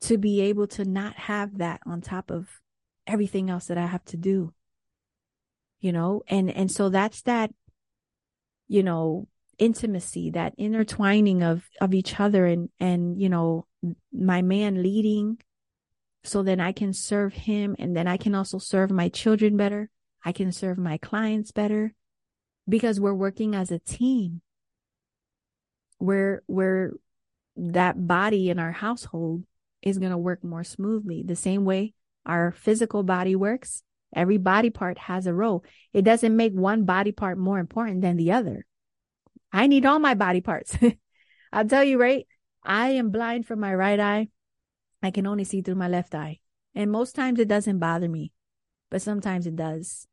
to 0.07 0.19
be 0.19 0.41
able 0.41 0.67
to 0.67 0.85
not 0.85 1.15
have 1.15 1.59
that 1.59 1.81
on 1.87 2.01
top 2.01 2.31
of 2.31 2.49
everything 3.07 3.51
else 3.51 3.67
that 3.67 3.79
I 3.79 3.87
have 3.87 4.05
to 4.07 4.17
do. 4.17 4.53
You 5.81 5.93
know, 5.93 6.23
and, 6.29 6.51
and 6.51 6.71
so 6.71 6.89
that's 6.89 7.23
that, 7.23 7.53
you 8.67 8.83
know, 8.83 9.29
intimacy, 9.59 10.31
that 10.31 10.55
intertwining 10.59 11.43
of, 11.43 11.69
of 11.81 11.95
each 11.95 12.19
other 12.19 12.47
and, 12.47 12.71
and, 12.81 13.21
you 13.21 13.29
know, 13.29 13.67
my 14.13 14.43
man 14.43 14.83
leading 14.83 15.39
so 16.27 16.43
then 16.43 16.61
I 16.61 16.73
can 16.73 16.93
serve 16.93 17.33
him 17.33 17.77
and 17.79 17.97
then 17.97 18.09
I 18.09 18.17
can 18.17 18.35
also 18.35 18.59
serve 18.59 18.91
my 18.91 19.09
children 19.09 19.57
better. 19.57 19.91
I 20.25 20.33
can 20.33 20.51
serve 20.51 20.77
my 20.77 20.99
clients 20.99 21.53
better 21.53 21.95
because 22.69 22.99
we're 22.99 23.15
working 23.15 23.55
as 23.55 23.71
a 23.71 23.79
team. 23.79 24.43
Where, 25.99 26.43
where 26.47 26.93
that 27.57 28.07
body 28.07 28.51
in 28.51 28.59
our 28.59 28.73
household 28.73 29.45
is 29.83 29.99
going 29.99 30.11
to 30.11 30.18
work 30.18 30.43
more 30.43 30.64
smoothly. 30.64 31.22
The 31.22 31.37
same 31.37 31.64
way 31.64 31.95
our 32.24 32.53
physical 32.53 33.03
body 33.03 33.37
works. 33.37 33.83
Every 34.14 34.39
body 34.39 34.70
part 34.70 34.99
has 34.99 35.27
a 35.27 35.35
role. 35.35 35.64
It 35.93 36.03
doesn't 36.03 36.37
make 36.37 36.53
one 36.53 36.85
body 36.85 37.12
part 37.12 37.39
more 37.39 37.59
important 37.59 38.01
than 38.01 38.16
the 38.16 38.33
other. 38.33 38.66
I 39.53 39.66
need 39.66 39.87
all 39.87 39.99
my 39.99 40.14
body 40.14 40.41
parts. 40.41 40.77
I'll 41.53 41.66
tell 41.66 41.85
you, 41.85 41.99
right? 41.99 42.27
I 42.64 42.91
am 42.91 43.11
blind 43.11 43.47
from 43.47 43.61
my 43.61 43.74
right 43.74 43.99
eye. 43.99 44.29
I 45.03 45.11
can 45.11 45.27
only 45.27 45.45
see 45.45 45.62
through 45.62 45.77
my 45.77 45.89
left 45.89 46.14
eye. 46.14 46.41
And 46.74 46.91
most 46.91 47.14
times 47.14 47.39
it 47.39 47.49
doesn't 47.49 47.79
bother 47.79 48.09
me, 48.09 48.33
but 48.91 49.03
sometimes 49.03 49.47
it 49.47 49.57
does. 49.57 50.07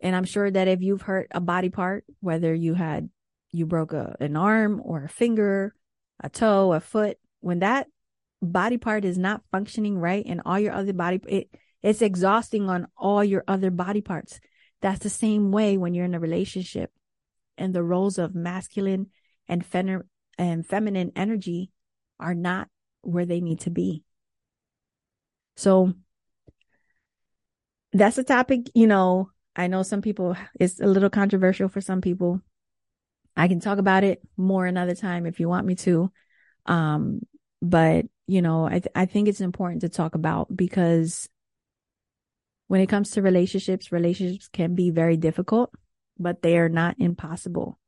And 0.00 0.14
I'm 0.14 0.24
sure 0.24 0.50
that 0.50 0.68
if 0.68 0.80
you've 0.80 1.02
hurt 1.02 1.28
a 1.32 1.40
body 1.40 1.70
part, 1.70 2.04
whether 2.20 2.54
you 2.54 2.74
had, 2.74 3.10
you 3.50 3.66
broke 3.66 3.92
a, 3.92 4.16
an 4.20 4.36
arm 4.36 4.80
or 4.84 5.04
a 5.04 5.08
finger, 5.08 5.74
a 6.20 6.28
toe, 6.28 6.72
a 6.72 6.80
foot, 6.80 7.18
when 7.40 7.60
that 7.60 7.86
body 8.40 8.78
part 8.78 9.04
is 9.04 9.18
not 9.18 9.42
functioning 9.50 9.98
right 9.98 10.24
and 10.26 10.42
all 10.44 10.58
your 10.58 10.72
other 10.72 10.92
body, 10.92 11.20
it, 11.28 11.48
it's 11.82 12.02
exhausting 12.02 12.68
on 12.68 12.86
all 12.96 13.22
your 13.22 13.44
other 13.48 13.70
body 13.70 14.00
parts. 14.00 14.40
That's 14.80 15.00
the 15.00 15.10
same 15.10 15.50
way 15.50 15.76
when 15.76 15.94
you're 15.94 16.04
in 16.04 16.14
a 16.14 16.20
relationship 16.20 16.90
and 17.56 17.74
the 17.74 17.82
roles 17.82 18.18
of 18.18 18.34
masculine 18.34 19.08
and, 19.48 19.64
fem- 19.64 20.08
and 20.38 20.66
feminine 20.66 21.12
energy 21.16 21.70
are 22.20 22.34
not 22.34 22.68
where 23.02 23.26
they 23.26 23.40
need 23.40 23.60
to 23.60 23.70
be. 23.70 24.04
So 25.56 25.94
that's 27.92 28.18
a 28.18 28.24
topic, 28.24 28.70
you 28.74 28.86
know, 28.86 29.30
I 29.56 29.66
know 29.66 29.82
some 29.82 30.02
people, 30.02 30.36
it's 30.60 30.80
a 30.80 30.86
little 30.86 31.10
controversial 31.10 31.68
for 31.68 31.80
some 31.80 32.00
people. 32.00 32.40
I 33.36 33.48
can 33.48 33.60
talk 33.60 33.78
about 33.78 34.04
it 34.04 34.20
more 34.36 34.66
another 34.66 34.94
time 34.94 35.26
if 35.26 35.40
you 35.40 35.48
want 35.48 35.66
me 35.66 35.74
to. 35.76 36.12
Um, 36.66 37.20
but 37.60 38.06
you 38.26 38.42
know, 38.42 38.66
I, 38.66 38.80
th- 38.80 38.92
I 38.94 39.06
think 39.06 39.28
it's 39.28 39.40
important 39.40 39.80
to 39.80 39.88
talk 39.88 40.14
about 40.14 40.54
because 40.54 41.28
when 42.66 42.82
it 42.82 42.88
comes 42.88 43.12
to 43.12 43.22
relationships, 43.22 43.90
relationships 43.90 44.48
can 44.48 44.74
be 44.74 44.90
very 44.90 45.16
difficult 45.16 45.72
but 46.18 46.42
they 46.42 46.58
are 46.58 46.68
not 46.68 46.96
impossible. 46.98 47.78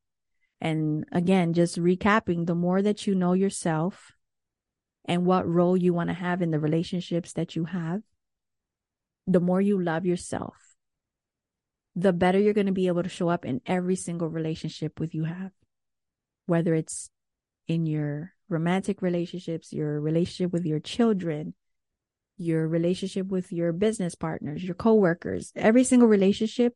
And 0.60 1.04
again, 1.10 1.52
just 1.52 1.78
recapping, 1.78 2.46
the 2.46 2.54
more 2.54 2.82
that 2.82 3.06
you 3.06 3.14
know 3.14 3.32
yourself 3.32 4.12
and 5.04 5.26
what 5.26 5.48
role 5.48 5.76
you 5.76 5.92
want 5.92 6.10
to 6.10 6.14
have 6.14 6.42
in 6.42 6.50
the 6.50 6.60
relationships 6.60 7.32
that 7.32 7.56
you 7.56 7.64
have, 7.64 8.02
the 9.26 9.40
more 9.40 9.60
you 9.60 9.82
love 9.82 10.06
yourself, 10.06 10.54
the 11.96 12.12
better 12.12 12.38
you're 12.38 12.54
going 12.54 12.66
to 12.66 12.72
be 12.72 12.86
able 12.86 13.02
to 13.02 13.08
show 13.08 13.28
up 13.28 13.44
in 13.44 13.60
every 13.66 13.96
single 13.96 14.28
relationship 14.28 15.00
with 15.00 15.14
you 15.14 15.24
have, 15.24 15.52
whether 16.46 16.74
it's 16.74 17.10
in 17.66 17.86
your 17.86 18.32
romantic 18.50 19.00
relationships, 19.00 19.72
your 19.72 20.00
relationship 20.00 20.52
with 20.52 20.66
your 20.66 20.80
children, 20.80 21.54
your 22.36 22.66
relationship 22.66 23.28
with 23.28 23.52
your 23.52 23.72
business 23.72 24.14
partners, 24.14 24.64
your 24.64 24.74
coworkers, 24.74 25.52
every 25.56 25.84
single 25.84 26.08
relationship 26.08 26.74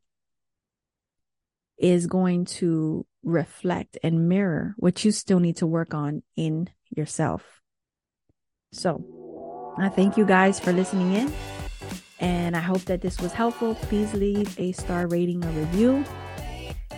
is 1.77 2.07
going 2.07 2.45
to 2.45 3.05
reflect 3.23 3.97
and 4.01 4.29
mirror 4.29 4.75
what 4.77 5.03
you 5.03 5.11
still 5.11 5.39
need 5.39 5.57
to 5.57 5.67
work 5.67 5.93
on 5.93 6.23
in 6.35 6.69
yourself. 6.95 7.61
So 8.71 9.73
I 9.77 9.89
thank 9.89 10.17
you 10.17 10.25
guys 10.25 10.59
for 10.59 10.71
listening 10.71 11.13
in. 11.13 11.33
And 12.19 12.55
I 12.55 12.61
hope 12.61 12.81
that 12.85 13.01
this 13.01 13.19
was 13.19 13.33
helpful. 13.33 13.75
Please 13.75 14.13
leave 14.13 14.57
a 14.59 14.71
star 14.71 15.07
rating 15.07 15.43
or 15.43 15.49
review. 15.49 16.05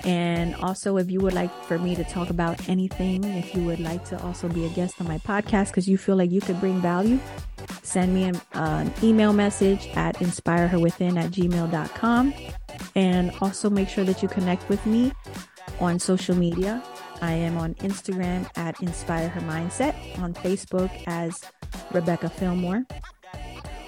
And 0.07 0.55
also, 0.55 0.95
if 0.95 1.11
you 1.11 1.19
would 1.19 1.33
like 1.33 1.51
for 1.65 1.77
me 1.77 1.93
to 1.93 2.03
talk 2.05 2.29
about 2.29 2.69
anything, 2.69 3.25
if 3.25 3.53
you 3.53 3.61
would 3.65 3.81
like 3.81 4.05
to 4.05 4.23
also 4.23 4.47
be 4.47 4.65
a 4.65 4.69
guest 4.69 5.01
on 5.01 5.07
my 5.07 5.17
podcast 5.17 5.67
because 5.67 5.85
you 5.85 5.97
feel 5.97 6.15
like 6.15 6.31
you 6.31 6.39
could 6.39 6.61
bring 6.61 6.79
value, 6.79 7.19
send 7.83 8.13
me 8.13 8.23
an, 8.23 8.37
uh, 8.55 8.85
an 8.85 8.93
email 9.03 9.33
message 9.33 9.87
at 9.95 10.15
inspireherwithin 10.19 11.21
at 11.21 11.31
gmail.com. 11.31 12.33
And 12.95 13.33
also 13.41 13.69
make 13.69 13.89
sure 13.89 14.05
that 14.05 14.23
you 14.23 14.29
connect 14.29 14.69
with 14.69 14.83
me 14.85 15.11
on 15.81 15.99
social 15.99 16.37
media. 16.37 16.81
I 17.21 17.33
am 17.33 17.57
on 17.57 17.73
Instagram 17.75 18.49
at 18.55 18.81
Inspire 18.81 19.27
Her 19.27 19.41
Mindset, 19.41 19.93
on 20.19 20.33
Facebook 20.33 20.89
as 21.05 21.37
Rebecca 21.91 22.29
Fillmore. 22.29 22.85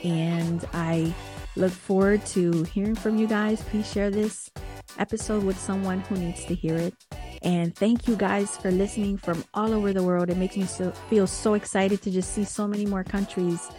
And 0.04 0.68
I 0.74 1.14
look 1.56 1.72
forward 1.72 2.26
to 2.28 2.64
hearing 2.64 2.96
from 2.96 3.18
you 3.18 3.26
guys. 3.26 3.62
Please 3.62 3.90
share 3.90 4.12
this 4.12 4.50
episode 4.98 5.44
with 5.44 5.60
someone 5.60 6.00
who 6.02 6.18
needs 6.18 6.46
to 6.46 6.56
hear 6.56 6.76
it. 6.76 6.94
And 7.42 7.76
thank 7.76 8.08
you 8.08 8.16
guys 8.16 8.58
for 8.58 8.72
listening 8.72 9.18
from 9.18 9.44
all 9.54 9.74
over 9.74 9.94
the 9.94 10.04
world. 10.04 10.30
It 10.30 10.38
makes 10.38 10.58
me 10.58 10.66
so, 10.66 10.92
feel 11.10 11.28
so 11.28 11.54
excited 11.54 12.02
to 12.02 12.12
just 12.12 12.34
see 12.34 12.44
so 12.44 12.68
many 12.68 12.86
more 12.86 13.04
countries 13.04 13.70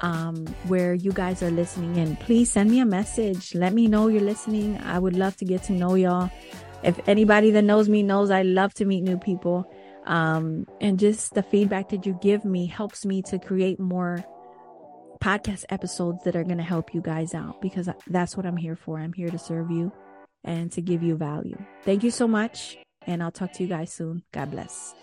um, 0.00 0.46
where 0.66 0.94
you 0.94 1.12
guys 1.12 1.42
are 1.42 1.50
listening. 1.50 1.96
And 1.98 2.18
please 2.20 2.50
send 2.50 2.70
me 2.70 2.80
a 2.80 2.86
message. 2.86 3.54
Let 3.54 3.72
me 3.72 3.86
know 3.86 4.08
you're 4.08 4.20
listening. 4.20 4.78
I 4.78 4.98
would 4.98 5.16
love 5.16 5.36
to 5.38 5.44
get 5.44 5.62
to 5.64 5.72
know 5.72 5.94
y'all. 5.94 6.30
If 6.82 7.00
anybody 7.08 7.50
that 7.52 7.62
knows 7.62 7.88
me 7.88 8.02
knows, 8.02 8.30
I 8.30 8.42
love 8.42 8.74
to 8.74 8.84
meet 8.84 9.02
new 9.02 9.18
people. 9.18 9.72
Um, 10.06 10.66
and 10.80 10.98
just 10.98 11.34
the 11.34 11.42
feedback 11.42 11.90
that 11.90 12.06
you 12.06 12.18
give 12.22 12.44
me 12.44 12.66
helps 12.66 13.04
me 13.04 13.22
to 13.22 13.38
create 13.38 13.78
more 13.78 14.24
podcast 15.20 15.64
episodes 15.70 16.22
that 16.24 16.36
are 16.36 16.44
going 16.44 16.58
to 16.58 16.64
help 16.64 16.94
you 16.94 17.00
guys 17.00 17.34
out 17.34 17.60
because 17.60 17.88
that's 18.06 18.36
what 18.36 18.46
I'm 18.46 18.56
here 18.56 18.76
for. 18.76 18.98
I'm 18.98 19.12
here 19.12 19.30
to 19.30 19.38
serve 19.38 19.70
you 19.70 19.92
and 20.44 20.70
to 20.72 20.80
give 20.80 21.02
you 21.02 21.16
value. 21.16 21.58
Thank 21.84 22.02
you 22.02 22.10
so 22.10 22.28
much, 22.28 22.78
and 23.06 23.22
I'll 23.22 23.30
talk 23.30 23.52
to 23.54 23.62
you 23.62 23.68
guys 23.68 23.92
soon. 23.92 24.22
God 24.32 24.50
bless. 24.50 24.94